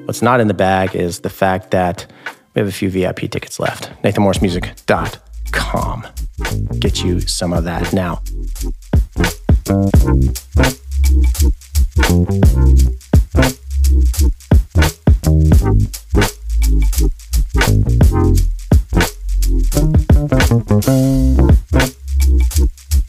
What's 0.04 0.22
not 0.22 0.38
in 0.38 0.46
the 0.46 0.54
bag 0.54 0.94
is 0.94 1.18
the 1.18 1.30
fact 1.30 1.72
that 1.72 2.06
we 2.54 2.60
have 2.60 2.68
a 2.68 2.72
few 2.72 2.90
VIP 2.90 3.28
tickets 3.28 3.58
left. 3.58 3.90
NathanMorrisMusic.com. 4.04 6.06
Get 6.78 7.02
you 7.02 7.18
some 7.18 7.52
of 7.52 7.64
that 7.64 7.92
now. 7.92 8.22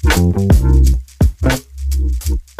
Thank 0.04 0.41
you. 2.30 2.51